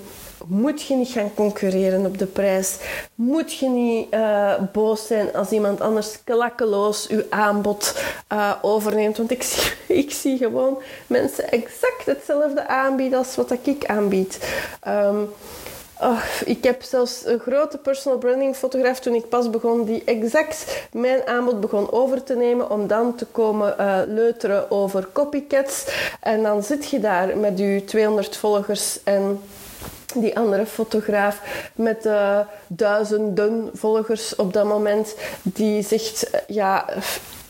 moet 0.50 0.82
je 0.82 0.96
niet 0.96 1.10
gaan 1.10 1.34
concurreren 1.34 2.06
op 2.06 2.18
de 2.18 2.26
prijs. 2.26 2.78
Moet 3.16 3.54
je 3.54 3.70
niet 3.70 4.14
uh, 4.14 4.54
boos 4.72 5.08
zijn 5.08 5.34
als 5.34 5.52
iemand 5.52 5.82
anders 5.82 6.24
klakkeloos 6.24 7.08
uw 7.08 7.24
aanbod 7.30 8.02
uh, 8.34 8.54
overneemt. 8.62 9.18
Want 9.18 9.32
ik 9.32 9.44
zie, 9.52 9.72
ik 9.88 10.12
zie 10.12 10.38
gewoon 10.38 10.82
mensen 11.08 11.52
exact 11.52 12.06
hetzelfde 12.06 12.68
aanbieden 12.68 13.18
als 13.18 13.36
wat 13.36 13.52
ik 13.52 13.86
aanbied. 13.86 14.40
Um, 14.88 15.30
Oh, 16.02 16.22
ik 16.46 16.64
heb 16.64 16.82
zelfs 16.82 17.26
een 17.26 17.40
grote 17.40 17.78
personal 17.78 18.18
branding 18.18 18.56
fotograaf 18.56 19.00
toen 19.00 19.14
ik 19.14 19.30
pas 19.30 19.50
begon, 19.50 19.84
die 19.86 20.04
exact 20.04 20.88
mijn 20.92 21.28
aanbod 21.28 21.60
begon 21.60 21.92
over 21.92 22.24
te 22.24 22.36
nemen 22.36 22.72
om 22.72 22.88
dan 22.88 23.16
te 23.16 23.26
komen 23.26 23.76
uh, 23.80 24.00
leuteren 24.08 24.72
over 24.72 25.08
copycats. 25.14 25.86
En 26.20 26.44
dan 26.44 26.64
zit 26.64 26.90
je 26.90 27.00
daar 27.00 27.38
met 27.38 27.60
je 27.60 27.84
200 27.86 28.38
volgers 28.38 29.00
en 29.04 29.42
die 30.16 30.38
andere 30.38 30.66
fotograaf 30.66 31.42
met 31.76 32.06
uh, 32.06 32.40
duizenden 32.68 33.70
volgers 33.74 34.36
op 34.36 34.54
dat 34.54 34.66
moment, 34.66 35.16
die 35.42 35.84
zegt, 35.84 36.30
ja 36.48 36.86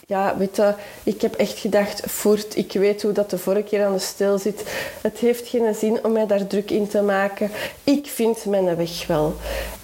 ja, 0.10 0.38
weet 0.38 0.62
ik 1.04 1.22
heb 1.22 1.36
echt 1.36 1.60
gedacht, 1.60 2.02
voert, 2.06 2.58
ik 2.58 2.74
weet 2.74 3.02
hoe 3.02 3.12
dat 3.12 3.30
de 3.30 3.38
vorige 3.38 3.63
keer 3.63 3.86
aan 3.86 3.93
de 3.93 4.00
stil 4.00 4.38
zit. 4.38 4.63
Het 5.02 5.17
heeft 5.17 5.48
geen 5.48 5.76
zin 5.76 6.04
om 6.04 6.12
mij 6.12 6.28
daar 6.28 6.48
druk 6.48 6.72
in 6.72 6.88
te 6.88 7.02
maken. 7.02 7.52
Ik 7.84 8.08
vind 8.08 8.45
mijn 8.45 8.76
weg 8.76 9.08
wel. 9.08 9.34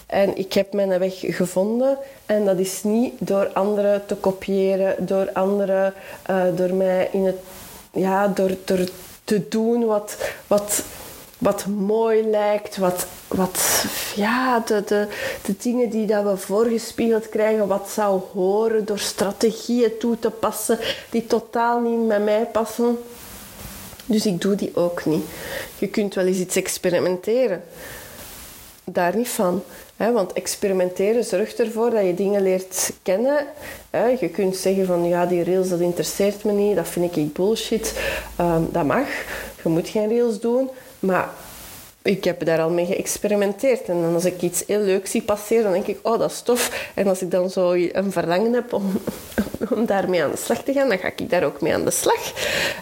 En 0.06 0.38
ik 0.38 0.54
heb 0.54 0.74
mijn 0.74 1.00
weg 1.00 1.14
gevonden. 1.20 1.98
En 2.26 2.46
dat 2.46 2.60
is 2.60 2.84
niet 2.84 3.14
door 3.18 3.48
anderen 3.54 4.06
te 4.06 4.16
kopiëren, 4.16 5.06
door 5.06 5.30
anderen, 5.34 5.94
uh, 6.30 6.44
door 6.56 6.74
mij 6.74 7.10
in 7.12 7.26
het, 7.26 7.38
ja, 7.94 8.28
door, 8.28 8.52
door 8.66 8.88
te 9.24 9.48
doen 9.48 9.86
wat, 9.86 10.18
wat 10.48 10.84
wat 11.46 11.66
mooi 11.66 12.30
lijkt, 12.30 12.78
wat, 12.78 13.06
wat 13.28 13.86
ja, 14.16 14.60
de, 14.60 14.84
de, 14.86 15.08
de 15.46 15.56
dingen 15.58 15.90
die 15.90 16.06
dat 16.06 16.24
we 16.24 16.38
voorgespiegeld 16.38 17.30
krijgen, 17.30 17.68
wat 17.68 17.90
zou 17.90 18.22
horen 18.34 18.86
door 18.86 19.00
strategieën 19.00 19.98
toe 20.00 20.20
te 20.20 20.30
passen 20.30 20.80
die 21.10 21.28
totaal 21.28 21.80
niet 21.80 22.08
met 22.08 22.24
mij 22.24 22.46
passen. 22.52 22.98
Dus 24.06 24.26
ik 24.26 24.42
doe 24.42 24.56
die 24.56 24.76
ook 24.76 25.06
niet. 25.06 25.24
Je 25.78 25.88
kunt 25.88 26.14
wel 26.14 26.26
eens 26.26 26.38
iets 26.38 26.56
experimenteren. 26.56 27.64
Daar 28.84 29.16
niet 29.16 29.30
van. 29.30 29.64
Want 29.98 30.34
experimenteren 30.34 31.24
zorgt 31.24 31.60
ervoor 31.60 31.90
dat 31.90 32.06
je 32.06 32.14
dingen 32.14 32.42
leert 32.42 32.92
kennen. 33.04 33.46
Je 34.20 34.30
kunt 34.30 34.56
zeggen 34.56 34.86
van 34.86 35.08
ja, 35.08 35.26
die 35.26 35.44
rails 35.44 35.70
dat 35.70 35.80
interesseert 35.80 36.44
me 36.44 36.52
niet, 36.52 36.76
dat 36.76 36.88
vind 36.88 37.16
ik 37.16 37.34
bullshit. 37.34 37.94
Um, 38.40 38.70
dat 38.72 38.86
mag. 38.86 39.08
Je 39.64 39.70
moet 39.70 39.90
geen 39.90 40.10
rails 40.10 40.40
doen. 40.40 40.70
Maar 41.06 41.30
ik 42.02 42.24
heb 42.24 42.46
daar 42.46 42.62
al 42.62 42.70
mee 42.70 42.86
geëxperimenteerd. 42.86 43.90
En 43.90 44.14
als 44.14 44.26
ik 44.26 44.42
iets 44.42 44.64
heel 44.68 44.80
leuks 44.80 45.12
zie 45.12 45.22
passeren, 45.22 45.64
dan 45.64 45.72
denk 45.72 45.88
ik, 45.88 46.00
oh, 46.02 46.20
dat 46.20 46.32
is 46.32 46.42
tof. 46.42 46.92
En 46.94 47.08
als 47.08 47.22
ik 47.22 47.32
dan 47.32 47.50
zo 47.50 47.72
een 47.74 48.12
verlangen 48.12 48.54
heb 48.54 48.74
om, 48.74 48.92
om 49.76 49.86
daarmee 49.86 50.24
aan 50.24 50.32
de 50.32 50.38
slag 50.38 50.64
te 50.64 50.74
gaan, 50.74 50.90
dan 50.90 50.98
ga 50.98 51.12
ik 51.16 51.30
daar 51.30 51.44
ook 51.44 51.62
mee 51.62 51.74
aan 51.74 51.86
de 51.86 51.92
slag. 51.92 52.34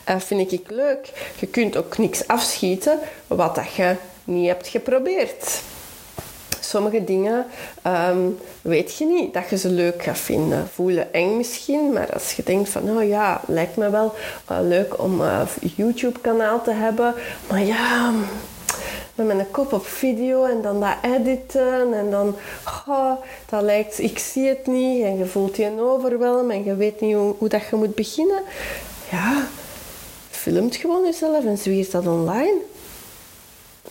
Uh, 0.09 0.19
vind 0.19 0.51
ik 0.51 0.71
leuk. 0.71 1.11
Je 1.39 1.47
kunt 1.47 1.77
ook 1.77 1.97
niks 1.97 2.27
afschieten 2.27 2.99
wat 3.27 3.55
dat 3.55 3.73
je 3.73 3.95
niet 4.23 4.47
hebt 4.47 4.67
geprobeerd. 4.67 5.61
Sommige 6.73 7.03
dingen 7.03 7.45
ehm, 7.81 8.29
weet 8.61 8.97
je 8.97 9.05
niet 9.05 9.33
dat 9.33 9.49
je 9.49 9.57
ze 9.57 9.69
leuk 9.69 10.03
gaat 10.03 10.17
vinden. 10.17 10.67
Voelen 10.73 11.13
eng 11.13 11.37
misschien, 11.37 11.93
maar 11.93 12.13
als 12.13 12.33
je 12.33 12.43
denkt 12.43 12.69
van, 12.69 12.97
oh 12.97 13.07
ja, 13.07 13.41
lijkt 13.47 13.77
me 13.77 13.89
wel 13.89 14.13
uh, 14.51 14.57
leuk 14.61 15.01
om 15.01 15.21
een 15.21 15.47
uh, 15.63 15.71
YouTube-kanaal 15.75 16.61
te 16.61 16.71
hebben. 16.71 17.13
Maar 17.49 17.63
ja, 17.63 18.11
met 19.15 19.25
mijn 19.25 19.51
kop 19.51 19.73
op 19.73 19.85
video 19.85 20.45
en 20.45 20.61
dan 20.61 20.79
dat 20.79 20.95
editen 21.01 21.93
en 21.93 22.09
dan, 22.09 22.35
oh, 22.87 23.11
dat 23.49 23.61
lijkt, 23.61 23.99
ik 23.99 24.19
zie 24.19 24.47
het 24.47 24.67
niet 24.67 25.03
en 25.03 25.17
je 25.17 25.25
voelt 25.25 25.55
je 25.55 25.81
overwelm 25.81 26.51
en 26.51 26.63
je 26.63 26.75
weet 26.75 27.01
niet 27.01 27.15
hoe, 27.15 27.49
dat 27.49 27.61
je 27.69 27.75
moet 27.75 27.95
beginnen. 27.95 28.41
Ja, 29.11 29.47
filmt 30.29 30.75
gewoon 30.75 31.03
jezelf 31.03 31.45
en 31.45 31.57
zwiert 31.57 31.91
dat 31.91 32.07
online. 32.07 32.55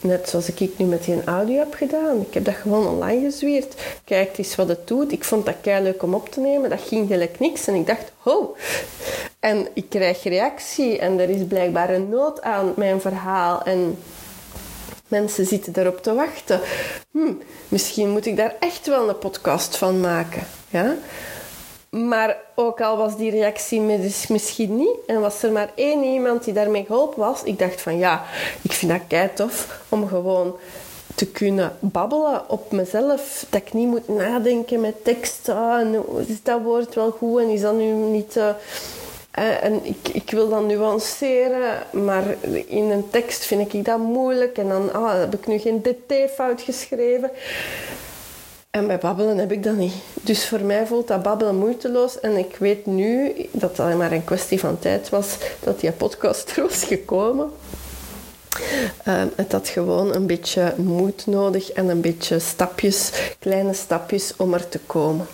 Net 0.03 0.29
zoals 0.29 0.53
ik 0.53 0.71
nu 0.79 0.85
met 0.85 1.05
die 1.05 1.25
audio 1.25 1.59
heb 1.59 1.75
gedaan. 1.75 2.21
Ik 2.21 2.35
heb 2.35 2.45
dat 2.45 2.55
gewoon 2.55 2.87
online 2.87 3.25
gezwierd. 3.25 3.75
Kijk 4.05 4.39
eens 4.39 4.55
wat 4.55 4.69
het 4.69 4.87
doet. 4.89 5.13
Ik 5.13 5.25
vond 5.25 5.47
dat 5.47 5.55
kei 5.61 5.83
leuk 5.83 6.03
om 6.03 6.15
op 6.15 6.29
te 6.29 6.41
nemen. 6.41 6.71
Dat 6.71 6.81
ging 6.81 7.09
gelijk 7.09 7.39
niks. 7.41 7.67
En 7.67 7.75
ik 7.75 7.87
dacht, 7.87 8.13
ho. 8.19 8.57
En 9.41 9.67
ik 9.73 9.89
krijg 9.89 10.23
reactie. 10.23 10.99
En 10.99 11.21
er 11.21 11.31
is 11.31 11.47
blijkbaar 11.49 11.91
een 11.91 12.09
nood 12.09 12.43
aan 12.43 12.73
mijn 12.77 13.01
verhaal. 13.01 13.63
En 13.63 13.99
mensen 15.09 15.47
zitten 15.47 15.73
daarop 15.73 16.03
te 16.03 16.15
wachten. 16.15 16.61
Hm, 17.11 17.33
misschien 17.69 18.11
moet 18.11 18.27
ik 18.27 18.37
daar 18.37 18.55
echt 18.61 18.87
wel 18.87 19.09
een 19.09 19.19
podcast 19.19 19.77
van 19.77 20.01
maken. 20.01 20.47
Ja? 20.71 20.97
Maar 21.97 22.37
ook 22.55 22.81
al 22.81 22.97
was 22.97 23.17
die 23.17 23.31
reactie 23.31 23.81
misschien 24.29 24.77
niet 24.77 24.97
en 25.07 25.21
was 25.21 25.43
er 25.43 25.53
maar 25.53 25.71
één 25.75 26.05
iemand 26.05 26.45
die 26.45 26.55
daarmee 26.55 26.85
geholpen 26.85 27.19
was, 27.19 27.43
ik 27.43 27.59
dacht 27.59 27.81
van 27.81 27.99
ja, 27.99 28.25
ik 28.63 28.73
vind 28.73 28.93
dat 28.93 29.01
kei 29.09 29.31
tof 29.35 29.81
om 29.89 30.09
gewoon 30.09 30.57
te 31.15 31.27
kunnen 31.27 31.77
babbelen 31.81 32.51
op 32.51 32.73
mezelf. 32.73 33.47
Dat 33.51 33.61
ik 33.61 33.73
niet 33.73 33.89
moet 33.89 34.09
nadenken 34.09 34.81
met 34.81 35.05
tekst. 35.05 35.49
Ah, 35.49 35.95
is 36.27 36.43
dat 36.43 36.63
woord 36.63 36.95
wel 36.95 37.11
goed 37.11 37.41
en 37.41 37.49
is 37.49 37.61
dat 37.61 37.75
nu 37.75 37.93
niet... 37.93 38.37
Uh, 38.37 38.49
eh, 39.31 39.65
en 39.65 39.85
ik, 39.85 40.09
ik 40.13 40.31
wil 40.31 40.49
dan 40.49 40.67
nuanceren, 40.67 41.79
maar 41.91 42.25
in 42.67 42.91
een 42.91 43.11
tekst 43.11 43.45
vind 43.45 43.75
ik 43.75 43.85
dat 43.85 43.99
moeilijk. 43.99 44.59
En 44.59 44.69
dan 44.69 44.93
ah, 44.93 45.19
heb 45.19 45.35
ik 45.35 45.47
nu 45.47 45.59
geen 45.59 45.83
dt-fout 45.83 46.61
geschreven. 46.61 47.31
En 48.73 48.87
bij 48.87 48.99
babbelen 48.99 49.39
heb 49.39 49.53
ik 49.53 49.63
dat 49.63 49.77
niet. 49.77 49.93
Dus 50.23 50.49
voor 50.49 50.61
mij 50.61 50.87
voelt 50.87 51.09
dat 51.09 51.23
babbelen 51.23 51.57
moeiteloos. 51.57 52.21
En 52.21 52.37
ik 52.37 52.57
weet 52.57 52.87
nu 52.87 53.35
dat 53.51 53.71
het 53.71 53.81
alleen 53.81 53.97
maar 53.97 54.13
een 54.13 54.25
kwestie 54.25 54.61
van 54.61 54.79
tijd 54.79 55.09
was 55.09 55.37
dat 55.61 55.81
die 55.81 55.93
podcast 55.93 56.57
er 56.57 56.63
was 56.69 56.85
gekomen. 56.85 57.51
Uh, 59.09 59.23
het 59.37 59.53
had 59.53 59.69
gewoon 59.69 60.15
een 60.15 60.27
beetje 60.27 60.75
moed 60.77 61.27
nodig 61.27 61.73
en 61.73 61.89
een 61.89 62.01
beetje 62.01 62.39
stapjes, 62.39 63.13
kleine 63.39 63.73
stapjes 63.73 64.33
om 64.37 64.55
er 64.55 64.69
te 64.69 64.79
komen. 64.87 65.27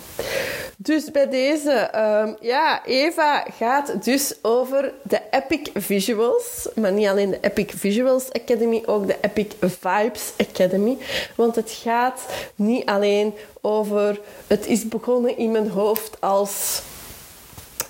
Dus 0.81 1.11
bij 1.11 1.29
deze, 1.29 1.89
um, 1.95 2.37
ja, 2.39 2.85
Eva 2.85 3.45
gaat 3.57 4.03
dus 4.03 4.33
over 4.41 4.93
de 5.03 5.21
Epic 5.31 5.69
Visuals. 5.73 6.67
Maar 6.75 6.91
niet 6.91 7.07
alleen 7.07 7.29
de 7.29 7.37
Epic 7.41 7.73
Visuals 7.75 8.31
Academy, 8.31 8.83
ook 8.85 9.07
de 9.07 9.15
Epic 9.21 9.47
Vibes 9.59 10.33
Academy. 10.37 10.97
Want 11.35 11.55
het 11.55 11.71
gaat 11.71 12.25
niet 12.55 12.85
alleen 12.85 13.33
over... 13.61 14.19
Het 14.47 14.67
is 14.67 14.87
begonnen 14.87 15.37
in 15.37 15.51
mijn 15.51 15.69
hoofd 15.69 16.21
als 16.21 16.81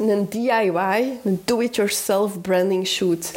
een 0.07 0.29
DIY, 0.29 1.19
een 1.23 1.41
do-it-yourself 1.45 2.41
branding 2.41 2.87
shoot. 2.87 3.31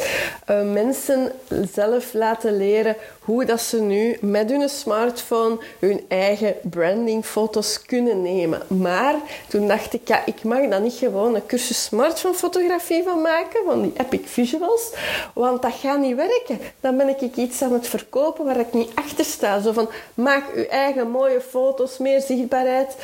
Uh, 0.49 0.71
mensen 0.71 1.31
zelf 1.73 2.13
laten 2.13 2.57
leren 2.57 2.95
hoe 3.19 3.45
dat 3.45 3.61
ze 3.61 3.81
nu 3.81 4.17
met 4.21 4.49
hun 4.49 4.69
smartphone 4.69 5.57
hun 5.79 6.05
eigen 6.07 6.55
brandingfoto's 6.61 7.81
kunnen 7.81 8.21
nemen. 8.21 8.61
Maar 8.67 9.15
toen 9.47 9.67
dacht 9.67 9.93
ik, 9.93 10.07
ja, 10.07 10.25
ik 10.25 10.43
mag 10.43 10.69
dan 10.69 10.83
niet 10.83 10.93
gewoon 10.93 11.35
een 11.35 11.45
cursus 11.45 11.83
smartphone 11.83 12.33
fotografie 12.33 13.03
van 13.03 13.21
maken, 13.21 13.59
van 13.65 13.81
die 13.81 13.93
epic 13.97 14.21
visuals, 14.25 14.93
want 15.33 15.61
dat 15.61 15.73
gaat 15.73 15.99
niet 15.99 16.15
werken. 16.15 16.59
Dan 16.79 16.97
ben 16.97 17.09
ik 17.09 17.35
iets 17.35 17.61
aan 17.61 17.73
het 17.73 17.87
verkopen 17.87 18.45
waar 18.45 18.59
ik 18.59 18.73
niet 18.73 18.91
achter 18.93 19.25
sta. 19.25 19.61
Zo 19.61 19.71
van, 19.71 19.89
maak 20.13 20.43
uw 20.55 20.65
eigen 20.65 21.09
mooie 21.09 21.41
foto's, 21.41 21.97
meer 21.97 22.21
zichtbaarheid. 22.21 22.95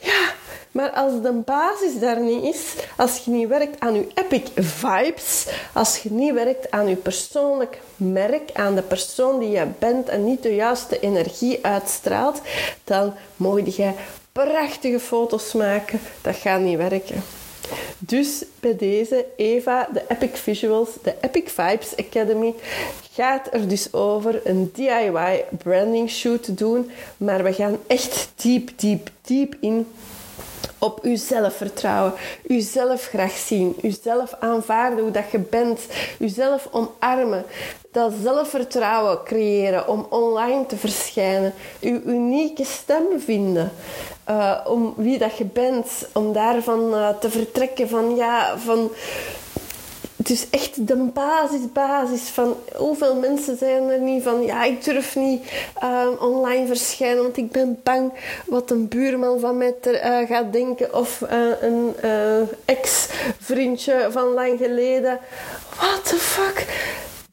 Ja, 0.00 0.32
maar 0.70 0.90
als 0.90 1.22
de 1.22 1.32
basis 1.32 1.98
daar 2.00 2.20
niet 2.20 2.54
is, 2.54 2.74
als 2.96 3.24
je 3.24 3.30
niet 3.30 3.48
werkt 3.48 3.80
aan 3.80 3.94
je 3.94 4.06
epic 4.14 4.50
vibes, 4.54 5.46
als 5.72 5.98
je 5.98 6.12
niet 6.12 6.32
werkt 6.32 6.70
aan 6.70 6.88
je 6.88 6.96
persoonlijk 6.96 7.80
merk, 7.96 8.50
aan 8.52 8.74
de 8.74 8.82
persoon 8.82 9.38
die 9.38 9.50
je 9.50 9.66
bent 9.78 10.08
en 10.08 10.24
niet 10.24 10.42
de 10.42 10.54
juiste 10.54 11.00
energie 11.00 11.58
uitstraalt, 11.62 12.40
dan 12.84 13.14
mogen 13.36 13.64
jij 13.64 13.94
prachtige 14.32 15.00
foto's 15.00 15.52
maken. 15.52 16.00
Dat 16.22 16.36
gaat 16.36 16.60
niet 16.60 16.76
werken. 16.76 17.22
Dus 17.98 18.44
bij 18.60 18.76
deze, 18.76 19.26
Eva, 19.36 19.88
de 19.92 20.02
Epic 20.08 20.40
Visuals, 20.40 20.88
de 21.02 21.14
Epic 21.20 21.52
Vibes 21.52 21.96
Academy, 21.96 22.54
gaat 23.12 23.48
er 23.52 23.68
dus 23.68 23.92
over 23.92 24.40
een 24.44 24.70
DIY 24.74 25.44
branding 25.62 26.10
shoot 26.10 26.58
doen. 26.58 26.90
Maar 27.16 27.44
we 27.44 27.52
gaan 27.52 27.78
echt 27.86 28.32
diep, 28.36 28.70
diep, 28.76 29.10
diep 29.22 29.56
in 29.60 29.86
op 30.80 30.98
uw 31.02 31.16
zelfvertrouwen, 31.16 32.12
uzelf 32.46 33.04
graag 33.04 33.36
zien, 33.36 33.76
uzelf 33.82 34.34
aanvaarden 34.40 35.02
hoe 35.02 35.10
dat 35.10 35.30
je 35.30 35.38
bent, 35.38 35.80
uzelf 36.18 36.68
omarmen, 36.70 37.44
dat 37.92 38.12
zelfvertrouwen 38.22 39.22
creëren 39.24 39.88
om 39.88 40.06
online 40.10 40.66
te 40.66 40.76
verschijnen, 40.76 41.54
uw 41.80 42.00
unieke 42.04 42.64
stem 42.64 43.04
vinden, 43.18 43.72
uh, 44.30 44.56
om 44.64 44.94
wie 44.96 45.18
dat 45.18 45.36
je 45.36 45.44
bent, 45.44 45.86
om 46.12 46.32
daarvan 46.32 46.94
uh, 46.94 47.08
te 47.08 47.30
vertrekken 47.30 47.88
van 47.88 48.16
ja, 48.16 48.58
van 48.58 48.90
dus 50.16 50.46
echt 50.50 50.86
de 50.86 50.96
basis, 50.96 51.72
basis 51.72 52.20
van 52.20 52.56
hoeveel 52.76 53.16
mensen 53.16 53.56
zijn 53.56 53.88
er 53.88 54.00
niet 54.00 54.22
van 54.22 54.42
ja, 54.42 54.64
ik 54.64 54.84
durf 54.84 55.16
niet 55.16 55.42
uh, 55.82 56.06
online 56.20 56.66
verschijnen, 56.66 57.22
want 57.22 57.36
ik 57.36 57.50
ben 57.50 57.80
bang 57.82 58.12
wat 58.46 58.70
een 58.70 58.88
buurman 58.88 59.40
van 59.40 59.56
mij 59.56 59.74
ter, 59.80 60.26
gaat 60.26 60.52
denken 60.52 60.94
of 60.94 61.20
een 61.60 61.94
ex-vriendje 62.64 64.08
van 64.10 64.32
lang 64.32 64.58
geleden. 64.58 65.18
What 65.76 66.04
the 66.04 66.16
fuck? 66.16 66.66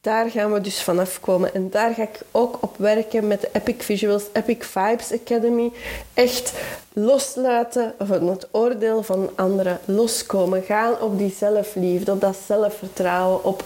Daar 0.01 0.29
gaan 0.29 0.53
we 0.53 0.61
dus 0.61 0.81
vanaf 0.81 1.19
komen. 1.19 1.53
En 1.53 1.69
daar 1.69 1.93
ga 1.93 2.01
ik 2.01 2.19
ook 2.31 2.57
op 2.61 2.77
werken 2.77 3.27
met 3.27 3.41
de 3.41 3.49
Epic 3.51 3.75
Visuals, 3.77 4.23
Epic 4.33 4.57
Vibes 4.59 5.11
Academy. 5.11 5.71
Echt 6.13 6.53
loslaten 6.93 7.93
van 7.99 8.27
het 8.27 8.47
oordeel 8.51 9.03
van 9.03 9.29
anderen. 9.35 9.79
Loskomen. 9.85 10.63
Gaan 10.63 11.01
op 11.01 11.17
die 11.17 11.35
zelfliefde, 11.37 12.11
op 12.11 12.21
dat 12.21 12.37
zelfvertrouwen, 12.45 13.43
op, 13.43 13.63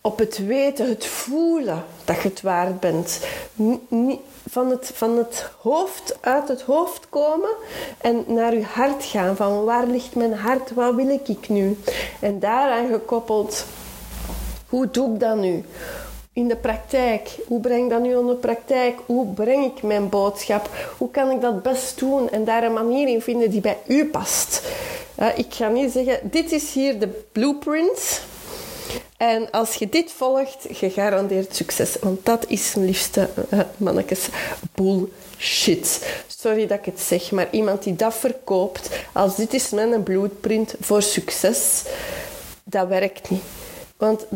op 0.00 0.18
het 0.18 0.46
weten, 0.46 0.88
het 0.88 1.06
voelen 1.06 1.84
dat 2.04 2.22
je 2.22 2.28
het 2.28 2.40
waard 2.40 2.80
bent. 2.80 3.20
van 4.48 4.70
het, 4.70 4.90
van 4.94 5.16
het 5.16 5.50
hoofd, 5.60 6.16
uit 6.20 6.48
het 6.48 6.62
hoofd 6.62 7.08
komen 7.08 7.50
en 7.98 8.24
naar 8.26 8.54
je 8.54 8.64
hart 8.64 9.04
gaan. 9.04 9.36
Van 9.36 9.64
waar 9.64 9.86
ligt 9.86 10.14
mijn 10.14 10.34
hart? 10.34 10.74
Wat 10.74 10.94
wil 10.94 11.20
ik 11.24 11.48
nu? 11.48 11.78
En 12.20 12.38
daaraan 12.38 12.88
gekoppeld 12.88 13.64
hoe 14.70 14.90
doe 14.90 15.14
ik 15.14 15.20
dat 15.20 15.36
nu? 15.36 15.64
In 16.32 16.48
de 16.48 16.56
praktijk. 16.56 17.36
Hoe 17.46 17.60
breng 17.60 17.84
ik 17.84 17.90
dat 17.90 18.02
nu 18.02 18.18
in 18.18 18.26
de 18.26 18.34
praktijk? 18.34 18.98
Hoe 19.06 19.26
breng 19.26 19.64
ik 19.64 19.82
mijn 19.82 20.08
boodschap? 20.08 20.70
Hoe 20.98 21.10
kan 21.10 21.30
ik 21.30 21.40
dat 21.40 21.62
best 21.62 21.98
doen? 21.98 22.30
En 22.30 22.44
daar 22.44 22.62
een 22.62 22.72
manier 22.72 23.08
in 23.08 23.22
vinden 23.22 23.50
die 23.50 23.60
bij 23.60 23.78
u 23.86 24.06
past. 24.06 24.62
ik 25.36 25.54
ga 25.54 25.68
niet 25.68 25.92
zeggen, 25.92 26.18
dit 26.22 26.52
is 26.52 26.72
hier 26.72 26.98
de 26.98 27.24
blueprint. 27.32 28.20
En 29.16 29.50
als 29.50 29.74
je 29.74 29.88
dit 29.88 30.12
volgt, 30.12 30.66
gegarandeerd 30.70 31.56
succes. 31.56 31.96
Want 32.00 32.26
dat 32.26 32.44
is 32.48 32.74
liefste 32.74 33.28
uh, 33.50 33.60
mannetjes 33.76 34.28
bullshit. 34.74 36.12
Sorry 36.26 36.66
dat 36.66 36.78
ik 36.78 36.84
het 36.84 37.00
zeg, 37.00 37.30
maar 37.30 37.48
iemand 37.50 37.82
die 37.82 37.96
dat 37.96 38.14
verkoopt, 38.14 38.88
als 39.12 39.36
dit 39.36 39.54
is 39.54 39.70
mijn 39.70 40.02
blueprint 40.02 40.74
voor 40.80 41.02
succes, 41.02 41.82
dat 42.64 42.88
werkt 42.88 43.30
niet. 43.30 43.42
Want 44.00 44.26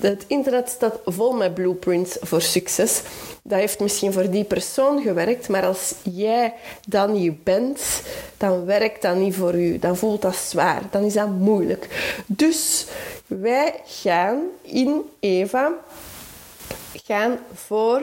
het 0.00 0.24
internet 0.26 0.68
staat 0.68 1.00
vol 1.04 1.32
met 1.32 1.54
blueprints 1.54 2.16
voor 2.20 2.42
succes. 2.42 3.02
Dat 3.42 3.58
heeft 3.58 3.80
misschien 3.80 4.12
voor 4.12 4.30
die 4.30 4.44
persoon 4.44 5.02
gewerkt, 5.02 5.48
maar 5.48 5.66
als 5.66 5.94
jij 6.02 6.54
dat 6.86 7.08
niet 7.08 7.44
bent, 7.44 8.02
dan 8.36 8.64
werkt 8.64 9.02
dat 9.02 9.16
niet 9.16 9.34
voor 9.34 9.54
u. 9.54 9.78
Dan 9.78 9.96
voelt 9.96 10.22
dat 10.22 10.36
zwaar, 10.36 10.82
dan 10.90 11.02
is 11.02 11.12
dat 11.12 11.28
moeilijk. 11.28 12.12
Dus 12.26 12.86
wij 13.26 13.74
gaan 13.84 14.38
in 14.62 15.02
Eva 15.20 15.72
gaan 17.04 17.38
voor 17.54 18.02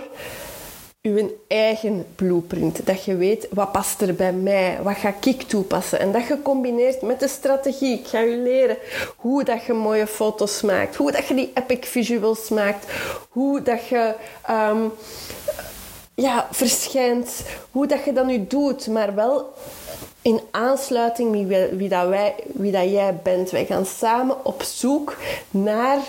uw 1.05 1.31
eigen 1.47 2.05
blueprint. 2.15 2.85
Dat 2.85 3.03
je 3.03 3.15
weet, 3.15 3.47
wat 3.51 3.71
past 3.71 4.01
er 4.01 4.15
bij 4.15 4.33
mij? 4.33 4.79
Wat 4.83 4.95
ga 4.95 5.13
ik 5.21 5.41
toepassen? 5.41 5.99
En 5.99 6.11
dat 6.11 6.23
gecombineerd 6.23 7.01
met 7.01 7.19
de 7.19 7.27
strategie. 7.27 7.99
Ik 7.99 8.07
ga 8.07 8.19
je 8.19 8.37
leren 8.37 8.77
hoe 9.15 9.43
dat 9.43 9.63
je 9.63 9.73
mooie 9.73 10.07
foto's 10.07 10.61
maakt. 10.61 10.95
Hoe 10.95 11.11
dat 11.11 11.27
je 11.27 11.33
die 11.33 11.51
epic 11.53 11.87
visuals 11.87 12.49
maakt. 12.49 12.91
Hoe 13.29 13.61
dat 13.61 13.87
je... 13.87 14.15
Um, 14.49 14.91
ja, 16.15 16.47
verschijnt. 16.51 17.43
Hoe 17.71 17.87
dat 17.87 18.03
je 18.05 18.13
dat 18.13 18.25
nu 18.25 18.47
doet. 18.47 18.87
Maar 18.87 19.15
wel 19.15 19.53
in 20.21 20.39
aansluiting 20.51 21.47
met 21.47 21.69
wie, 21.71 21.89
dat 21.89 22.07
wij, 22.07 22.35
wie 22.45 22.71
dat 22.71 22.89
jij 22.89 23.19
bent. 23.23 23.51
Wij 23.51 23.65
gaan 23.65 23.85
samen 23.85 24.45
op 24.45 24.63
zoek 24.63 25.15
naar 25.49 25.99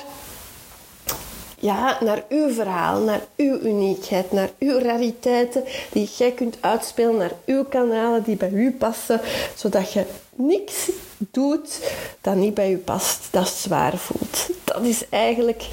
ja, 1.67 1.99
naar 2.01 2.25
uw 2.29 2.53
verhaal, 2.53 3.01
naar 3.01 3.21
uw 3.37 3.59
uniekheid, 3.59 4.33
naar 4.33 4.51
uw 4.59 4.79
rariteiten 4.79 5.65
die 5.93 6.09
jij 6.17 6.33
kunt 6.33 6.57
uitspelen 6.61 7.17
naar 7.17 7.33
uw 7.45 7.65
kanalen 7.65 8.23
die 8.23 8.37
bij 8.37 8.51
u 8.51 8.73
passen, 8.73 9.21
zodat 9.55 9.93
je 9.93 10.05
niks 10.35 10.91
doet 11.19 11.81
dat 12.21 12.35
niet 12.35 12.55
bij 12.55 12.73
u 12.73 12.77
past, 12.77 13.29
dat 13.31 13.49
zwaar 13.49 13.97
voelt. 13.97 14.49
Dat 14.65 14.83
is 14.83 15.09
eigenlijk 15.09 15.69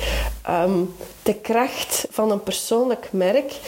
um, 0.50 0.96
de 1.24 1.36
kracht 1.36 2.06
van 2.10 2.32
een 2.32 2.44
persoonlijk 2.44 3.08
merk. 3.12 3.60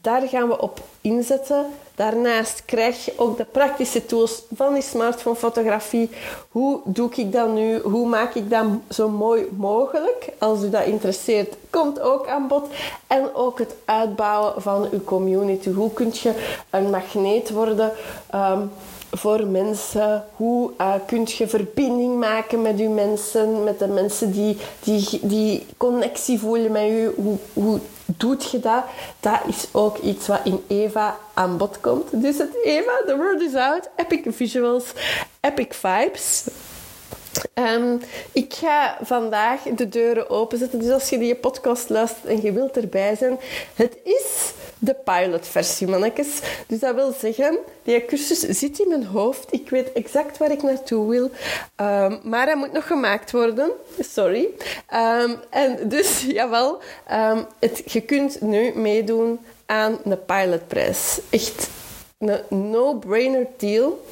Daar 0.00 0.28
gaan 0.28 0.48
we 0.48 0.60
op 0.60 0.80
inzetten. 1.00 1.66
Daarnaast 2.00 2.62
krijg 2.64 3.04
je 3.04 3.12
ook 3.16 3.36
de 3.36 3.44
praktische 3.44 4.06
tools 4.06 4.42
van 4.54 4.74
die 4.74 4.82
smartphone 4.82 5.36
fotografie. 5.36 6.10
Hoe 6.50 6.80
doe 6.84 7.10
ik 7.14 7.32
dat 7.32 7.52
nu? 7.52 7.80
Hoe 7.80 8.08
maak 8.08 8.34
ik 8.34 8.50
dat 8.50 8.64
zo 8.88 9.08
mooi 9.08 9.48
mogelijk? 9.56 10.28
Als 10.38 10.62
u 10.62 10.70
dat 10.70 10.84
interesseert, 10.84 11.56
komt 11.70 12.00
ook 12.00 12.28
aan 12.28 12.48
bod. 12.48 12.66
En 13.06 13.34
ook 13.34 13.58
het 13.58 13.74
uitbouwen 13.84 14.62
van 14.62 14.88
uw 14.92 15.04
community. 15.04 15.70
Hoe 15.70 15.92
kun 15.92 16.10
je 16.12 16.32
een 16.70 16.90
magneet 16.90 17.50
worden? 17.50 17.92
Um, 18.34 18.70
voor 19.10 19.46
mensen? 19.46 20.24
Hoe 20.36 20.70
uh, 20.80 20.94
kun 21.06 21.26
je 21.26 21.48
verbinding 21.48 22.18
maken 22.18 22.62
met 22.62 22.78
uw 22.78 22.90
mensen, 22.90 23.64
met 23.64 23.78
de 23.78 23.88
mensen 23.88 24.32
die, 24.32 24.56
die, 24.82 25.20
die 25.22 25.66
connectie 25.76 26.38
voelen 26.38 26.72
met 26.72 26.88
u? 26.88 27.12
Hoe 27.52 27.78
doet 28.16 28.50
je 28.50 28.60
dat? 28.60 28.84
Dat 29.20 29.40
is 29.46 29.66
ook 29.72 29.98
iets 29.98 30.26
wat 30.26 30.40
in 30.44 30.64
Eva 30.68 31.18
aan 31.34 31.56
bod 31.56 31.80
komt. 31.80 32.22
Dus 32.22 32.38
het 32.38 32.64
Eva, 32.64 33.02
the 33.06 33.16
word 33.16 33.40
is 33.40 33.54
out, 33.54 33.88
epic 33.96 34.22
visuals, 34.26 34.84
epic 35.40 35.74
vibes. 35.74 36.44
Um, 37.54 38.00
ik 38.32 38.54
ga 38.54 38.98
vandaag 39.02 39.62
de 39.62 39.88
deuren 39.88 40.30
openzetten. 40.30 40.78
Dus 40.78 40.90
als 40.90 41.08
je 41.08 41.18
die 41.18 41.34
podcast 41.34 41.88
luistert 41.88 42.24
en 42.24 42.42
je 42.42 42.52
wilt 42.52 42.76
erbij 42.76 43.16
zijn, 43.16 43.38
het 43.74 43.96
is 44.04 44.39
de 44.82 44.94
pilotversie, 44.94 45.88
mannetjes. 45.88 46.40
Dus 46.66 46.78
dat 46.78 46.94
wil 46.94 47.12
zeggen, 47.18 47.58
die 47.82 48.04
cursus 48.04 48.40
zit 48.40 48.78
in 48.78 48.88
mijn 48.88 49.04
hoofd. 49.04 49.52
Ik 49.52 49.70
weet 49.70 49.92
exact 49.92 50.38
waar 50.38 50.50
ik 50.50 50.62
naartoe 50.62 51.08
wil. 51.10 51.24
Um, 51.24 52.20
maar 52.22 52.46
hij 52.46 52.56
moet 52.56 52.72
nog 52.72 52.86
gemaakt 52.86 53.30
worden. 53.30 53.70
Sorry. 53.98 54.48
Um, 54.94 55.36
en 55.50 55.88
dus, 55.88 56.24
jawel, 56.38 56.80
het, 57.58 57.82
je 57.92 58.00
kunt 58.00 58.40
nu 58.40 58.72
meedoen 58.74 59.38
aan 59.66 59.98
een 60.04 60.24
pilotprijs. 60.24 61.20
Echt 61.30 61.68
een 62.18 62.70
no-brainer 62.70 63.46
deal. 63.56 64.04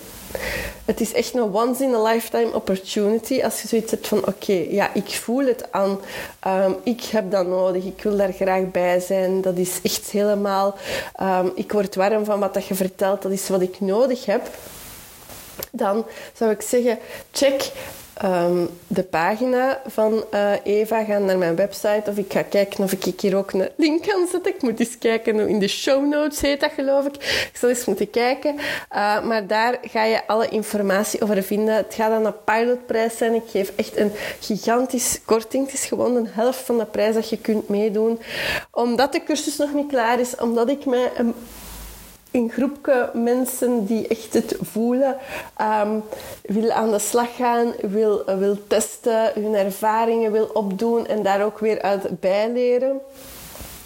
Het 0.85 1.01
is 1.01 1.12
echt 1.12 1.35
een 1.35 1.55
once 1.55 1.85
in 1.85 1.95
a 1.95 2.03
lifetime 2.03 2.55
opportunity 2.55 3.43
als 3.43 3.62
je 3.62 3.69
zoiets 3.69 3.91
hebt 3.91 4.09
van 4.09 4.27
oké, 4.27 4.64
ja, 4.71 4.95
ik 4.95 5.09
voel 5.09 5.47
het 5.47 5.73
aan, 5.73 6.01
um, 6.47 6.77
ik 6.83 7.03
heb 7.03 7.31
dat 7.31 7.47
nodig, 7.47 7.85
ik 7.85 8.03
wil 8.03 8.17
daar 8.17 8.33
graag 8.33 8.71
bij 8.71 9.01
zijn. 9.01 9.41
Dat 9.41 9.57
is 9.57 9.79
echt 9.83 10.11
helemaal, 10.11 10.77
um, 11.23 11.53
ik 11.55 11.73
word 11.73 11.95
warm 11.95 12.25
van 12.25 12.41
wat 12.41 12.55
dat 12.55 12.67
je 12.67 12.75
vertelt, 12.75 13.23
dat 13.23 13.33
is 13.33 13.49
wat 13.49 13.61
ik 13.61 13.81
nodig 13.81 14.25
heb. 14.25 14.51
Dan 15.71 16.07
zou 16.35 16.51
ik 16.51 16.62
zeggen, 16.62 16.99
check 17.33 17.73
Ehm, 18.19 18.67
de 18.87 19.03
pagina 19.03 19.81
van 19.87 20.25
uh, 20.35 20.53
Eva, 20.65 21.05
gaan 21.05 21.25
naar 21.25 21.39
mijn 21.39 21.57
website 21.57 22.03
of 22.07 22.17
ik 22.17 22.33
ga 22.33 22.43
kijken 22.43 22.85
of 22.85 22.93
ik 22.93 23.21
hier 23.21 23.37
ook 23.37 23.53
een 23.53 23.69
link 23.77 24.07
kan 24.07 24.27
zetten. 24.31 24.55
Ik 24.55 24.63
moet 24.63 24.81
eens 24.81 24.99
kijken, 24.99 25.49
in 25.49 25.59
de 25.59 25.69
show 25.69 26.07
notes 26.07 26.41
heet 26.41 26.61
dat 26.61 26.73
geloof 26.73 27.07
ik. 27.07 27.15
Ik 27.15 27.53
zal 27.53 27.69
eens 27.69 27.85
moeten 27.85 28.11
kijken. 28.11 28.55
Uh, 28.55 29.25
maar 29.25 29.47
daar 29.47 29.79
ga 29.83 30.05
je 30.05 30.27
alle 30.27 30.49
informatie 30.49 31.23
over 31.23 31.43
vinden. 31.43 31.75
Het 31.75 31.95
gaat 31.95 32.11
dan 32.11 32.27
een 32.27 32.45
pilotprijs 32.45 33.17
zijn. 33.17 33.35
Ik 33.35 33.49
geef 33.51 33.73
echt 33.77 33.97
een 33.97 34.13
gigantisch 34.41 35.21
korting. 35.25 35.65
Het 35.65 35.75
is 35.75 35.85
gewoon 35.85 36.17
een 36.17 36.29
helft 36.31 36.61
van 36.61 36.79
de 36.79 36.87
prijs 36.87 37.15
dat 37.15 37.29
je 37.29 37.39
kunt 37.39 37.69
meedoen. 37.69 38.21
Omdat 38.71 39.13
de 39.13 39.23
cursus 39.23 39.57
nog 39.57 39.75
niet 39.75 39.89
klaar 39.89 40.21
is, 40.21 40.37
omdat 40.37 40.69
ik 40.69 40.85
mij 40.85 41.11
een 42.31 42.51
groepje 42.51 43.11
mensen 43.14 43.87
die 43.87 44.09
echt 44.09 44.35
het 44.35 44.57
voelen, 44.61 45.17
um, 45.83 46.03
wil 46.43 46.71
aan 46.71 46.91
de 46.91 46.99
slag 46.99 47.37
gaan, 47.37 47.73
wil, 47.81 48.25
wil 48.38 48.59
testen, 48.67 49.31
hun 49.35 49.55
ervaringen 49.55 50.33
wil 50.33 50.51
opdoen 50.53 51.07
en 51.07 51.23
daar 51.23 51.45
ook 51.45 51.59
weer 51.59 51.83
uit 51.83 52.21
bijleren. 52.21 53.01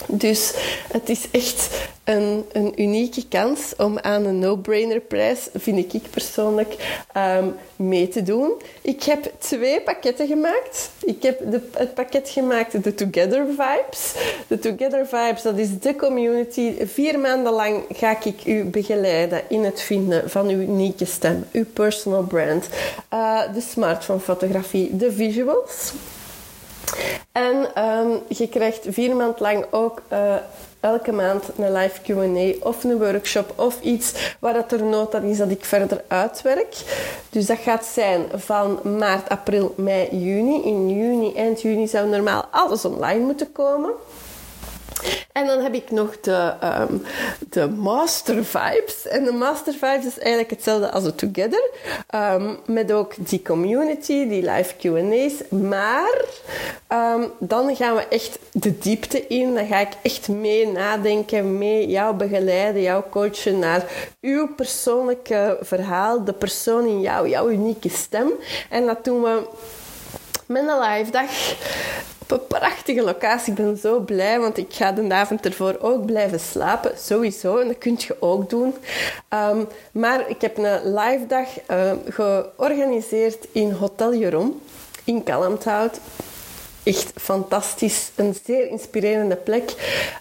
Dus 0.08 0.52
het 0.92 1.08
is 1.08 1.30
echt 1.30 1.90
een, 2.04 2.44
een 2.52 2.82
unieke 2.82 3.28
kans 3.28 3.72
om 3.76 3.98
aan 3.98 4.24
een 4.24 4.38
no-brainer 4.38 5.00
prijs, 5.00 5.48
vind 5.54 5.94
ik 5.94 6.02
persoonlijk, 6.10 7.02
ehm, 7.12 7.48
mee 7.76 8.08
te 8.08 8.22
doen. 8.22 8.52
Ik 8.80 9.02
heb 9.02 9.32
twee 9.38 9.80
pakketten 9.80 10.26
gemaakt. 10.26 10.90
Ik 11.04 11.22
heb 11.22 11.38
de, 11.50 11.60
het 11.72 11.94
pakket 11.94 12.28
gemaakt, 12.28 12.84
de 12.84 12.94
Together 12.94 13.46
Vibes. 13.46 14.14
De 14.46 14.58
Together 14.58 15.06
Vibes, 15.06 15.42
dat 15.42 15.58
is 15.58 15.78
de 15.78 15.96
community. 15.96 16.74
Vier 16.86 17.18
maanden 17.18 17.52
lang 17.52 17.84
ga 17.92 18.16
ik 18.24 18.46
u 18.46 18.64
begeleiden 18.64 19.42
in 19.48 19.64
het 19.64 19.80
vinden 19.80 20.30
van 20.30 20.48
uw 20.48 20.60
unieke 20.60 21.04
stem, 21.04 21.44
uw 21.52 21.66
personal 21.72 22.22
brand, 22.22 22.68
uh, 23.14 23.40
de 23.54 23.60
smartphone 23.60 24.20
fotografie, 24.20 24.96
de 24.96 25.12
visuals. 25.12 25.92
En 27.32 27.74
ehm, 27.74 28.08
je 28.28 28.48
krijgt 28.48 28.86
vier 28.88 29.16
maand 29.16 29.40
lang 29.40 29.64
ook 29.70 30.02
uh, 30.12 30.34
elke 30.80 31.12
maand 31.12 31.44
een 31.56 31.72
live 31.72 32.00
Q&A 32.00 32.66
of 32.66 32.84
een 32.84 32.98
workshop 32.98 33.52
of 33.56 33.80
iets 33.80 34.34
waar 34.40 34.52
dat 34.52 34.72
er 34.72 34.82
nood 34.82 35.14
aan 35.14 35.22
is 35.22 35.38
dat 35.38 35.50
ik 35.50 35.64
verder 35.64 36.04
uitwerk. 36.08 36.74
Dus 37.30 37.46
dat 37.46 37.58
gaat 37.58 37.84
zijn 37.84 38.24
van 38.34 38.80
maart, 38.98 39.28
april, 39.28 39.74
mei, 39.76 40.16
juni. 40.16 40.62
In 40.62 40.90
juni, 40.90 41.34
eind 41.34 41.62
juni 41.62 41.88
zou 41.88 42.08
normaal 42.08 42.44
alles 42.50 42.84
online 42.84 43.24
moeten 43.24 43.52
komen. 43.52 43.90
En 45.32 45.46
dan 45.46 45.60
heb 45.60 45.74
ik 45.74 45.90
nog 45.90 46.20
de, 46.20 46.52
um, 46.64 47.02
de 47.50 47.68
Master 47.68 48.44
Vibes. 48.44 49.06
En 49.08 49.24
de 49.24 49.32
Master 49.32 49.72
Vibes 49.72 50.06
is 50.06 50.18
eigenlijk 50.18 50.50
hetzelfde 50.50 50.90
als 50.90 51.04
de 51.04 51.14
Together. 51.14 51.70
Um, 52.14 52.58
met 52.66 52.92
ook 52.92 53.14
die 53.18 53.42
community, 53.42 54.28
die 54.28 54.50
live 54.50 54.74
QA's. 54.76 55.32
Maar 55.60 56.24
um, 56.88 57.32
dan 57.38 57.76
gaan 57.76 57.94
we 57.94 58.08
echt 58.08 58.38
de 58.52 58.78
diepte 58.78 59.26
in. 59.26 59.54
Dan 59.54 59.66
ga 59.66 59.78
ik 59.78 59.92
echt 60.02 60.28
mee 60.28 60.66
nadenken, 60.66 61.58
mee 61.58 61.86
jou 61.86 62.14
begeleiden, 62.14 62.82
jou 62.82 63.04
coachen 63.10 63.58
naar 63.58 63.84
uw 64.20 64.54
persoonlijke 64.54 65.58
verhaal, 65.60 66.24
de 66.24 66.32
persoon 66.32 66.86
in 66.86 67.00
jou, 67.00 67.28
jouw 67.28 67.50
unieke 67.50 67.88
stem. 67.88 68.32
En 68.70 68.86
dat 68.86 69.04
doen 69.04 69.22
we 69.22 69.48
met 70.46 70.68
een 70.68 70.80
live 70.80 71.10
dag 71.10 71.30
een 72.26 72.46
prachtige 72.46 73.02
locatie. 73.02 73.52
Ik 73.52 73.58
ben 73.58 73.76
zo 73.76 74.00
blij, 74.00 74.40
want 74.40 74.58
ik 74.58 74.72
ga 74.74 74.92
de 74.92 75.14
avond 75.14 75.44
ervoor 75.44 75.76
ook 75.80 76.06
blijven 76.06 76.40
slapen. 76.40 76.92
Sowieso, 76.98 77.58
en 77.58 77.66
dat 77.66 77.78
kun 77.78 77.94
je 77.98 78.16
ook 78.20 78.50
doen. 78.50 78.74
Um, 79.28 79.68
maar 79.92 80.28
ik 80.28 80.40
heb 80.40 80.58
een 80.58 80.94
live 80.94 81.26
dag 81.26 81.48
um, 81.70 82.00
georganiseerd 82.08 83.46
in 83.52 83.70
Hotel 83.70 84.14
Jeroen 84.14 84.60
in 85.04 85.22
Kalmthout 85.22 85.98
echt 86.84 87.12
fantastisch. 87.16 88.10
Een 88.14 88.36
zeer 88.44 88.68
inspirerende 88.68 89.36
plek. 89.36 89.70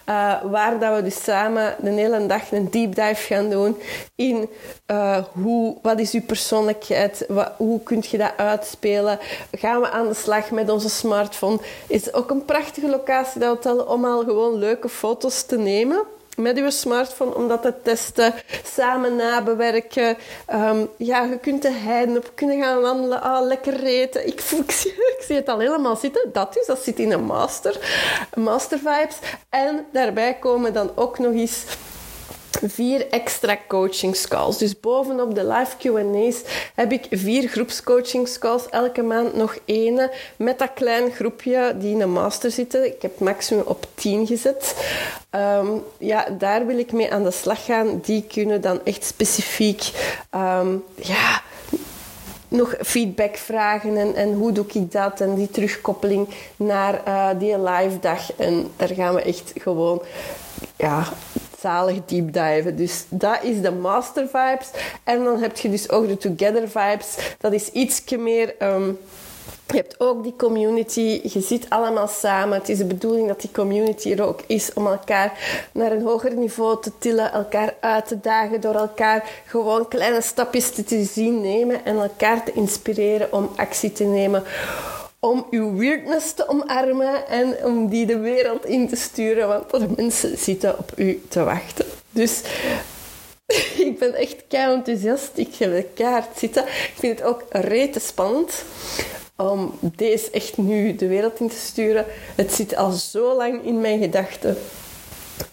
Uh, 0.08 0.42
waar 0.44 0.78
dat 0.78 0.94
we 0.96 1.02
dus 1.02 1.22
samen 1.22 1.76
de 1.80 1.90
hele 1.90 2.26
dag 2.26 2.52
een 2.52 2.70
deep 2.70 2.94
dive 2.94 3.34
gaan 3.34 3.50
doen 3.50 3.76
in 4.14 4.48
uh, 4.86 5.24
hoe, 5.32 5.76
wat 5.82 5.98
is 5.98 6.12
uw 6.12 6.22
persoonlijkheid, 6.22 7.24
wat, 7.28 7.52
hoe 7.56 7.82
kun 7.82 8.02
je 8.10 8.18
dat 8.18 8.32
uitspelen. 8.36 9.18
Gaan 9.52 9.80
we 9.80 9.90
aan 9.90 10.08
de 10.08 10.14
slag 10.14 10.50
met 10.50 10.70
onze 10.70 10.88
smartphone. 10.88 11.58
Is 11.86 12.12
ook 12.12 12.30
een 12.30 12.44
prachtige 12.44 12.88
locatie 12.88 13.40
dat 13.40 13.48
hotel 13.48 13.84
om 13.84 14.04
al 14.04 14.24
gewoon 14.24 14.54
leuke 14.54 14.88
foto's 14.88 15.42
te 15.42 15.58
nemen 15.58 16.02
met 16.42 16.58
uw 16.58 16.70
smartphone 16.70 17.34
om 17.34 17.48
dat 17.48 17.62
te 17.62 17.74
testen, 17.82 18.34
samen 18.64 19.16
nabewerken. 19.16 20.16
Um, 20.54 20.88
ja, 20.96 21.22
je 21.22 21.38
kunt 21.38 21.62
de 21.62 21.70
heiden 21.70 22.16
op 22.16 22.32
kunnen 22.34 22.62
gaan 22.62 22.80
wandelen, 22.80 23.22
ah, 23.22 23.46
lekker 23.46 23.84
eten. 23.84 24.26
Ik, 24.26 24.40
zie, 24.68 24.92
ik, 24.92 25.24
het 25.28 25.48
al 25.48 25.58
helemaal 25.58 25.96
zitten. 25.96 26.30
Dat 26.32 26.56
is, 26.56 26.66
dat 26.66 26.82
zit 26.82 26.98
in 26.98 27.12
een 27.12 27.24
master, 27.24 27.78
master 28.34 28.78
vibes. 28.78 29.16
En 29.48 29.86
daarbij 29.92 30.34
komen 30.34 30.72
dan 30.72 30.90
ook 30.94 31.18
nog 31.18 31.32
eens 31.32 31.64
vier 32.66 33.08
extra 33.10 33.58
coachingscalls. 33.68 34.58
Dus 34.58 34.80
bovenop 34.80 35.34
de 35.34 35.46
live 35.46 35.76
Q&A's 35.78 36.42
heb 36.74 36.92
ik 36.92 37.06
vier 37.10 37.48
groepscoachingscalls. 37.48 38.68
Elke 38.68 39.02
maand 39.02 39.34
nog 39.34 39.58
één 39.64 40.10
met 40.36 40.58
dat 40.58 40.70
klein 40.74 41.10
groepje 41.10 41.74
die 41.78 41.92
in 41.92 42.00
een 42.00 42.12
master 42.12 42.50
zitten. 42.50 42.86
Ik 42.86 43.02
heb 43.02 43.18
maximum 43.18 43.64
op 43.66 43.86
10 43.94 44.26
gezet. 44.26 44.74
Um, 45.30 45.82
ja, 45.98 46.26
daar 46.38 46.66
wil 46.66 46.78
ik 46.78 46.92
mee 46.92 47.12
aan 47.12 47.24
de 47.24 47.30
slag 47.30 47.64
gaan. 47.64 48.00
Die 48.02 48.22
kunnen 48.22 48.60
dan 48.60 48.80
echt 48.84 49.04
specifiek... 49.04 49.90
Um, 50.34 50.84
ja, 50.94 51.42
nog 52.52 52.74
feedback 52.80 53.36
vragen 53.36 53.96
en, 53.96 54.14
en 54.14 54.32
hoe 54.32 54.52
doe 54.52 54.64
ik 54.72 54.92
dat 54.92 55.20
en 55.20 55.34
die 55.34 55.50
terugkoppeling 55.50 56.28
naar 56.56 57.00
uh, 57.08 57.28
die 57.38 57.58
live 57.58 57.98
dag. 58.00 58.32
En 58.36 58.70
daar 58.76 58.88
gaan 58.88 59.14
we 59.14 59.22
echt 59.22 59.52
gewoon 59.54 60.02
ja, 60.76 61.12
zalig 61.62 62.04
deep 62.06 62.32
diven. 62.32 62.76
Dus 62.76 63.04
dat 63.08 63.42
is 63.42 63.60
de 63.60 63.72
master 63.72 64.26
vibes. 64.26 64.70
En 65.04 65.24
dan 65.24 65.40
heb 65.40 65.56
je 65.56 65.70
dus 65.70 65.90
ook 65.90 66.08
de 66.08 66.16
together 66.16 66.68
vibes. 66.68 67.16
Dat 67.38 67.52
is 67.52 67.68
iets 67.68 68.02
meer... 68.16 68.54
Um, 68.62 68.98
je 69.66 69.78
hebt 69.78 70.00
ook 70.00 70.22
die 70.22 70.34
community, 70.36 71.20
je 71.22 71.40
zit 71.40 71.66
allemaal 71.70 72.08
samen. 72.08 72.58
Het 72.58 72.68
is 72.68 72.78
de 72.78 72.84
bedoeling 72.84 73.28
dat 73.28 73.40
die 73.40 73.50
community 73.50 74.12
er 74.12 74.22
ook 74.22 74.40
is 74.46 74.72
om 74.72 74.86
elkaar 74.86 75.32
naar 75.72 75.92
een 75.92 76.02
hoger 76.02 76.34
niveau 76.34 76.82
te 76.82 76.92
tillen, 76.98 77.32
elkaar 77.32 77.74
uit 77.80 78.06
te 78.06 78.20
dagen, 78.20 78.60
door 78.60 78.74
elkaar 78.74 79.42
gewoon 79.46 79.88
kleine 79.88 80.22
stapjes 80.22 80.70
te 80.70 81.04
zien 81.04 81.40
nemen 81.40 81.84
en 81.84 81.96
elkaar 81.98 82.44
te 82.44 82.52
inspireren 82.52 83.32
om 83.32 83.50
actie 83.56 83.92
te 83.92 84.04
nemen 84.04 84.42
om 85.24 85.46
uw 85.50 85.76
weirdness 85.76 86.32
te 86.32 86.48
omarmen 86.48 87.28
en 87.28 87.64
om 87.64 87.88
die 87.88 88.06
de 88.06 88.18
wereld 88.18 88.64
in 88.64 88.88
te 88.88 88.96
sturen, 88.96 89.48
want 89.48 89.70
de 89.70 89.88
mensen 89.96 90.38
zitten 90.38 90.78
op 90.78 90.92
u 90.96 91.22
te 91.28 91.44
wachten. 91.44 91.84
Dus 92.10 92.40
ik 93.86 93.98
ben 93.98 94.14
echt 94.14 94.36
kei 94.48 94.72
enthousiast. 94.72 95.30
Ik 95.34 95.48
ga 95.52 95.66
de 95.66 95.86
kaart 95.94 96.38
zitten. 96.38 96.62
Ik 96.62 96.94
vind 96.98 97.18
het 97.18 97.28
ook 97.28 97.42
rete 97.50 98.00
spannend 98.00 98.64
om 99.36 99.78
deze 99.80 100.30
echt 100.30 100.56
nu 100.56 100.96
de 100.96 101.06
wereld 101.06 101.40
in 101.40 101.48
te 101.48 101.56
sturen. 101.56 102.06
Het 102.34 102.52
zit 102.52 102.76
al 102.76 102.90
zo 102.90 103.36
lang 103.36 103.64
in 103.64 103.80
mijn 103.80 104.00
gedachten. 104.00 104.56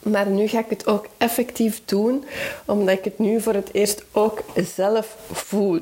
Maar 0.04 0.28
nu 0.28 0.48
ga 0.48 0.60
ik 0.60 0.70
het 0.70 0.88
ook 0.88 1.08
effectief 1.18 1.82
doen, 1.86 2.26
omdat 2.66 2.98
ik 2.98 3.04
het 3.04 3.20
nu 3.20 3.42
voor 3.42 3.54
het 3.54 3.70
eerst 3.72 4.04
ook 4.12 4.44
zelf 4.76 5.18
voel. 5.32 5.80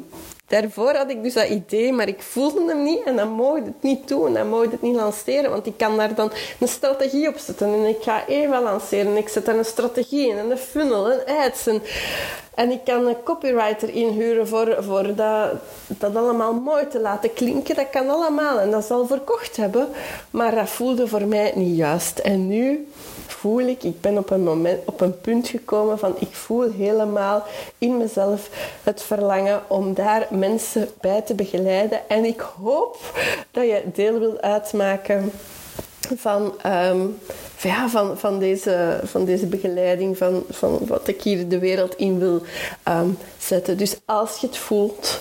Daarvoor 0.48 0.96
had 0.96 1.10
ik 1.10 1.24
dus 1.24 1.34
dat 1.34 1.50
idee, 1.50 1.92
maar 1.92 2.08
ik 2.08 2.22
voelde 2.22 2.66
hem 2.68 2.84
niet 2.84 3.04
en 3.04 3.16
dan 3.16 3.30
mocht 3.30 3.66
het 3.66 3.82
niet 3.84 4.08
doen. 4.08 4.34
Dan 4.34 4.50
mocht 4.50 4.72
het 4.72 4.82
niet 4.82 4.96
lanceren, 4.96 5.50
want 5.50 5.66
ik 5.66 5.78
kan 5.78 5.98
daar 5.98 6.16
dan 6.16 6.32
een 6.60 6.68
strategie 6.68 7.28
op 7.28 7.38
zetten. 7.38 7.74
En 7.74 7.86
ik 7.86 8.02
ga 8.02 8.28
even 8.28 8.62
lanceren. 8.62 9.18
Ik 9.18 9.30
zet 9.30 9.46
daar 9.46 9.58
een 9.58 9.66
strategie 9.66 10.28
in 10.30 10.38
en 10.38 10.52
een 10.52 10.58
funnel, 10.58 11.12
een 11.12 11.26
ads. 11.26 11.68
En, 11.68 11.82
en 12.58 12.72
ik 12.72 12.84
kan 12.84 13.08
een 13.08 13.24
copywriter 13.24 13.90
inhuren 13.90 14.48
voor, 14.48 14.76
voor 14.80 15.16
dat, 15.16 15.52
dat 15.88 16.16
allemaal 16.16 16.54
mooi 16.54 16.88
te 16.88 17.00
laten 17.00 17.34
klinken. 17.34 17.76
Dat 17.76 17.90
kan 17.90 18.10
allemaal 18.10 18.60
en 18.60 18.72
dat 18.72 18.86
zal 18.86 19.08
verkocht 19.08 19.58
hebben. 19.58 19.88
Maar 20.32 20.56
dat 20.56 20.70
voelde 20.70 21.08
voor 21.08 21.26
mij 21.26 21.52
niet 21.56 21.78
juist. 21.78 22.20
En 22.20 22.48
nu 22.48 22.88
voel 23.28 23.60
ik, 23.60 23.84
ik 23.84 24.02
ben 24.02 24.18
op 24.18 24.30
een, 24.30 24.44
moment, 24.44 24.80
op 24.86 25.02
een 25.02 25.22
punt 25.22 25.48
gekomen 25.48 26.00
van 26.00 26.16
ik 26.20 26.36
voel 26.36 26.72
helemaal 26.72 27.44
in 27.78 27.98
mezelf 27.98 28.50
het 28.84 29.02
verlangen 29.02 29.62
om 29.68 29.94
daar 29.94 30.28
mensen 30.30 30.90
bij 31.02 31.22
te 31.22 31.36
begeleiden. 31.36 32.10
En 32.10 32.26
ik 32.26 32.40
hoop 32.40 32.98
dat 33.52 33.64
je 33.64 33.84
deel 33.94 34.20
wilt 34.20 34.42
uitmaken 34.42 35.32
van, 36.16 36.54
um, 36.66 37.18
ja, 37.62 37.90
van, 37.90 38.18
van, 38.18 38.40
deze, 38.40 39.00
van 39.04 39.26
deze 39.26 39.46
begeleiding, 39.46 40.18
van, 40.18 40.44
van 40.50 40.80
wat 40.88 41.08
ik 41.08 41.22
hier 41.22 41.48
de 41.48 41.60
wereld 41.60 41.96
in 41.96 42.20
wil 42.20 42.42
um, 42.88 43.18
zetten. 43.38 43.78
Dus 43.78 43.96
als 44.06 44.38
je 44.38 44.48
het 44.48 44.58
voelt, 44.58 45.20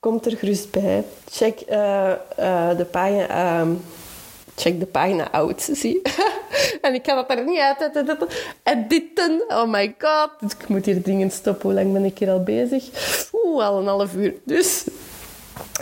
kom 0.00 0.20
er 0.24 0.36
gerust 0.36 0.70
bij. 0.70 1.04
Check 1.30 1.60
uh, 1.68 2.12
uh, 2.38 2.76
de 2.76 2.86
pagina. 2.90 3.60
Um, 3.60 3.84
check 4.54 4.80
de 4.80 4.86
pagina 4.86 5.30
out, 5.30 5.68
zie 5.72 6.02
En 6.80 6.94
ik 6.94 7.02
kan 7.02 7.16
dat 7.16 7.30
er 7.30 7.44
niet 7.44 7.58
uit 7.58 7.92
editen. 8.62 9.44
Oh 9.48 9.70
my 9.70 9.94
god. 9.98 10.30
Dus 10.40 10.52
ik 10.52 10.68
moet 10.68 10.84
hier 10.84 11.02
dingen 11.02 11.30
stoppen. 11.30 11.70
Hoe 11.70 11.80
lang 11.80 11.92
ben 11.92 12.04
ik 12.04 12.18
hier 12.18 12.30
al 12.30 12.42
bezig? 12.42 12.84
Oeh, 13.32 13.64
al 13.64 13.78
een 13.78 13.86
half 13.86 14.14
uur. 14.14 14.34
Dus 14.44 14.84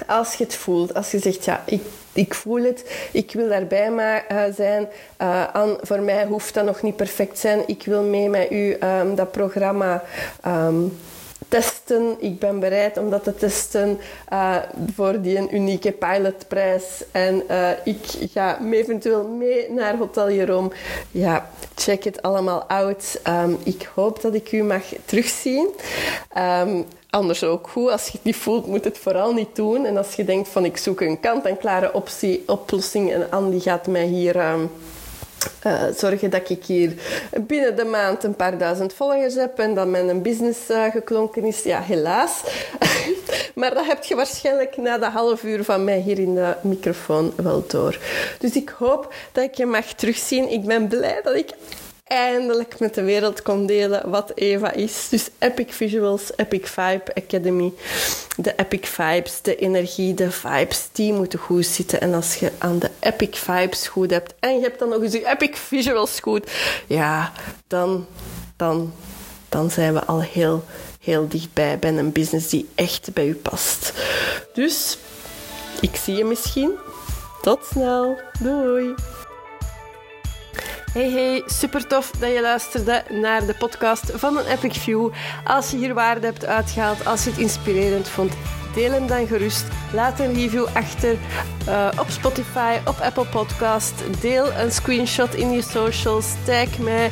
als 0.07 0.35
je 0.35 0.45
het 0.45 0.55
voelt, 0.55 0.95
als 0.95 1.11
je 1.11 1.19
zegt, 1.19 1.45
ja, 1.45 1.63
ik, 1.67 1.83
ik 2.15 2.35
voel 2.35 2.63
het, 2.63 3.09
ik 3.13 3.33
wil 3.33 3.49
daarbij 3.49 3.91
maar, 3.91 4.25
uh, 4.33 4.43
zijn. 4.55 4.89
Aan, 5.53 5.77
voor 5.81 6.01
mij 6.01 6.27
hoeft 6.27 6.55
dat 6.55 6.65
nog 6.65 6.83
niet 6.83 6.97
perfect 6.97 7.39
zijn. 7.39 7.63
Ik 7.67 7.83
wil 7.85 8.03
mee 8.03 8.29
met 8.29 8.51
u 8.51 8.77
um, 8.81 9.15
dat 9.15 9.31
programma 9.31 10.03
um, 10.47 10.99
testen. 11.49 12.17
Ik 12.19 12.39
ben 12.39 12.61
bereid 12.61 12.99
om 12.99 13.11
dat 13.11 13.25
te 13.25 13.35
testen 13.35 13.99
uh, 14.33 14.57
voor 14.95 15.21
die 15.21 15.53
unieke 15.53 15.93
pilotprijs. 15.93 17.05
En 17.11 17.43
ik 17.85 17.99
ga 18.33 18.59
eventueel 18.71 19.29
mee 19.29 19.71
naar 19.71 19.97
Hotel 19.97 20.31
Jeroen. 20.31 20.73
Ja, 21.11 21.51
check 21.75 22.05
het 22.05 22.23
allemaal 22.23 22.63
out. 22.63 23.21
Um, 23.29 23.59
ik 23.63 23.91
hoop 23.95 24.23
dat 24.23 24.35
ik 24.35 24.53
u 24.53 24.63
mag 24.63 24.83
terugzien. 25.05 25.69
Anders 27.15 27.45
ook 27.45 27.69
goed. 27.69 27.91
Als 27.91 28.07
je 28.07 28.13
het 28.13 28.25
niet 28.25 28.37
voelt, 28.37 28.67
moet 28.67 28.85
het 28.85 28.99
vooral 28.99 29.33
niet 29.33 29.57
doen. 29.57 29.85
En 29.87 29.97
als 29.97 30.15
je 30.15 30.25
denkt 30.25 30.49
van 30.49 30.65
ik 30.65 30.77
zoek 30.77 31.01
een 31.01 31.21
kant-en-klare 31.21 31.93
optie, 31.93 32.43
oplossing 32.47 33.13
en 33.13 33.31
Andy 33.31 33.61
gaat 33.61 33.87
mij 33.87 34.07
hier... 34.07 34.51
Um, 34.51 34.71
uh, 35.67 35.83
zorgen 35.97 36.31
dat 36.31 36.51
ik 36.51 36.65
hier 36.65 36.93
binnen 37.41 37.77
de 37.77 37.85
maand 37.85 38.25
een 38.25 38.35
paar 38.35 38.59
duizend 38.59 38.93
volgers 38.93 39.35
heb 39.35 39.59
en 39.59 39.75
dat 39.75 39.87
mijn 39.87 40.23
business 40.23 40.71
uh, 40.71 40.85
geklonken 40.85 41.45
is. 41.45 41.63
Ja, 41.63 41.81
helaas. 41.81 42.43
maar 43.55 43.75
dat 43.75 43.87
heb 43.87 44.05
je 44.05 44.15
waarschijnlijk 44.15 44.77
na 44.77 44.99
de 44.99 45.09
half 45.09 45.43
uur 45.43 45.65
van 45.65 45.85
mij 45.85 45.99
hier 45.99 46.19
in 46.19 46.35
de 46.35 46.57
microfoon 46.63 47.33
wel 47.37 47.65
door. 47.67 47.99
Dus 48.39 48.57
ik 48.57 48.69
hoop 48.79 49.15
dat 49.33 49.45
ik 49.45 49.55
je 49.55 49.67
mag 49.67 49.85
terugzien. 49.85 50.51
Ik 50.51 50.65
ben 50.65 50.89
blij 50.89 51.21
dat 51.23 51.35
ik 51.35 51.51
eindelijk 52.05 52.79
met 52.79 52.95
de 52.95 53.03
wereld 53.03 53.43
kon 53.43 53.67
delen 53.67 54.11
wat 54.11 54.33
Eva 54.35 54.73
is. 54.73 55.09
Dus 55.09 55.29
Epic 55.39 55.67
Visuals, 55.69 56.31
Epic 56.37 56.71
Vibe 56.71 57.15
Academy. 57.15 57.73
De 58.37 58.55
Epic 58.57 58.89
Vibes, 58.89 59.43
de 59.43 59.57
energie, 59.57 60.15
de 60.15 60.31
vibes, 60.31 60.89
die 60.93 61.13
moeten 61.13 61.39
goed 61.39 61.67
zitten. 61.67 62.01
En 62.01 62.15
als 62.15 62.35
je 62.35 62.53
aan 62.59 62.79
de 62.79 62.91
Epic 63.01 63.39
Vibes 63.39 63.89
goed 63.89 64.11
hebt 64.11 64.35
en 64.41 64.55
je 64.55 64.61
hebt 64.61 64.79
dan 64.79 64.89
nog 64.89 65.03
eens 65.03 65.13
je 65.13 65.29
Epic 65.29 65.57
Visuals 65.59 66.21
goed, 66.21 66.51
ja, 66.87 67.33
dan, 67.67 68.07
dan, 68.57 68.93
dan 69.49 69.71
zijn 69.71 69.95
we 69.95 70.05
al 70.05 70.23
heel, 70.23 70.65
heel 71.01 71.29
dichtbij 71.29 71.79
bij 71.79 71.97
een 71.99 72.13
business 72.13 72.49
die 72.49 72.69
echt 72.75 73.13
bij 73.13 73.27
u 73.27 73.35
past. 73.35 73.93
Dus 74.53 74.99
ik 75.81 75.97
zie 75.97 76.17
je 76.17 76.25
misschien. 76.25 76.73
Tot 77.43 77.65
snel. 77.71 78.19
Doei. 78.41 78.95
Hey 80.95 81.11
hey, 81.11 81.43
super 81.47 81.87
tof 81.87 82.11
dat 82.11 82.33
je 82.33 82.41
luisterde 82.41 83.03
naar 83.11 83.47
de 83.47 83.55
podcast 83.55 84.11
van 84.15 84.39
een 84.39 84.47
Epic 84.47 84.79
View. 84.79 85.11
Als 85.45 85.71
je 85.71 85.77
hier 85.77 85.95
waarde 85.95 86.27
hebt 86.27 86.47
uitgehaald, 86.47 87.07
als 87.07 87.25
je 87.25 87.31
het 87.31 87.39
inspirerend 87.39 88.09
vond, 88.09 88.33
deel 88.75 88.91
hem 88.91 89.07
dan 89.07 89.27
gerust. 89.27 89.65
Laat 89.93 90.21
een 90.21 90.35
review 90.35 90.67
achter 90.73 91.17
uh, 91.69 91.89
op 91.99 92.07
Spotify, 92.09 92.77
op 92.85 92.99
Apple 93.01 93.27
Podcast. 93.27 93.95
Deel 94.21 94.53
een 94.53 94.73
screenshot 94.73 95.35
in 95.35 95.51
je 95.51 95.63
socials. 95.63 96.27
Tag 96.45 96.79
mij. 96.79 97.11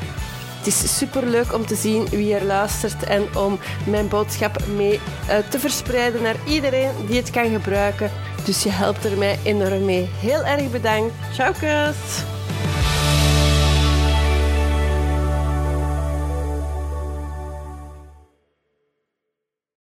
Het 0.59 0.67
is 0.67 0.99
super 0.99 1.27
leuk 1.27 1.55
om 1.55 1.67
te 1.67 1.75
zien 1.75 2.09
wie 2.09 2.35
er 2.35 2.45
luistert 2.45 3.03
en 3.03 3.37
om 3.37 3.59
mijn 3.87 4.09
boodschap 4.09 4.67
mee 4.77 5.01
uh, 5.29 5.37
te 5.49 5.59
verspreiden 5.59 6.23
naar 6.23 6.37
iedereen 6.47 6.93
die 7.07 7.17
het 7.17 7.31
kan 7.31 7.49
gebruiken. 7.49 8.11
Dus 8.45 8.63
je 8.63 8.71
helpt 8.71 9.05
er 9.05 9.19
mij 9.19 9.39
enorm 9.45 9.85
mee. 9.85 10.09
Heel 10.21 10.45
erg 10.45 10.71
bedankt. 10.71 11.15
Ciao, 11.33 11.53
kus! 11.53 12.25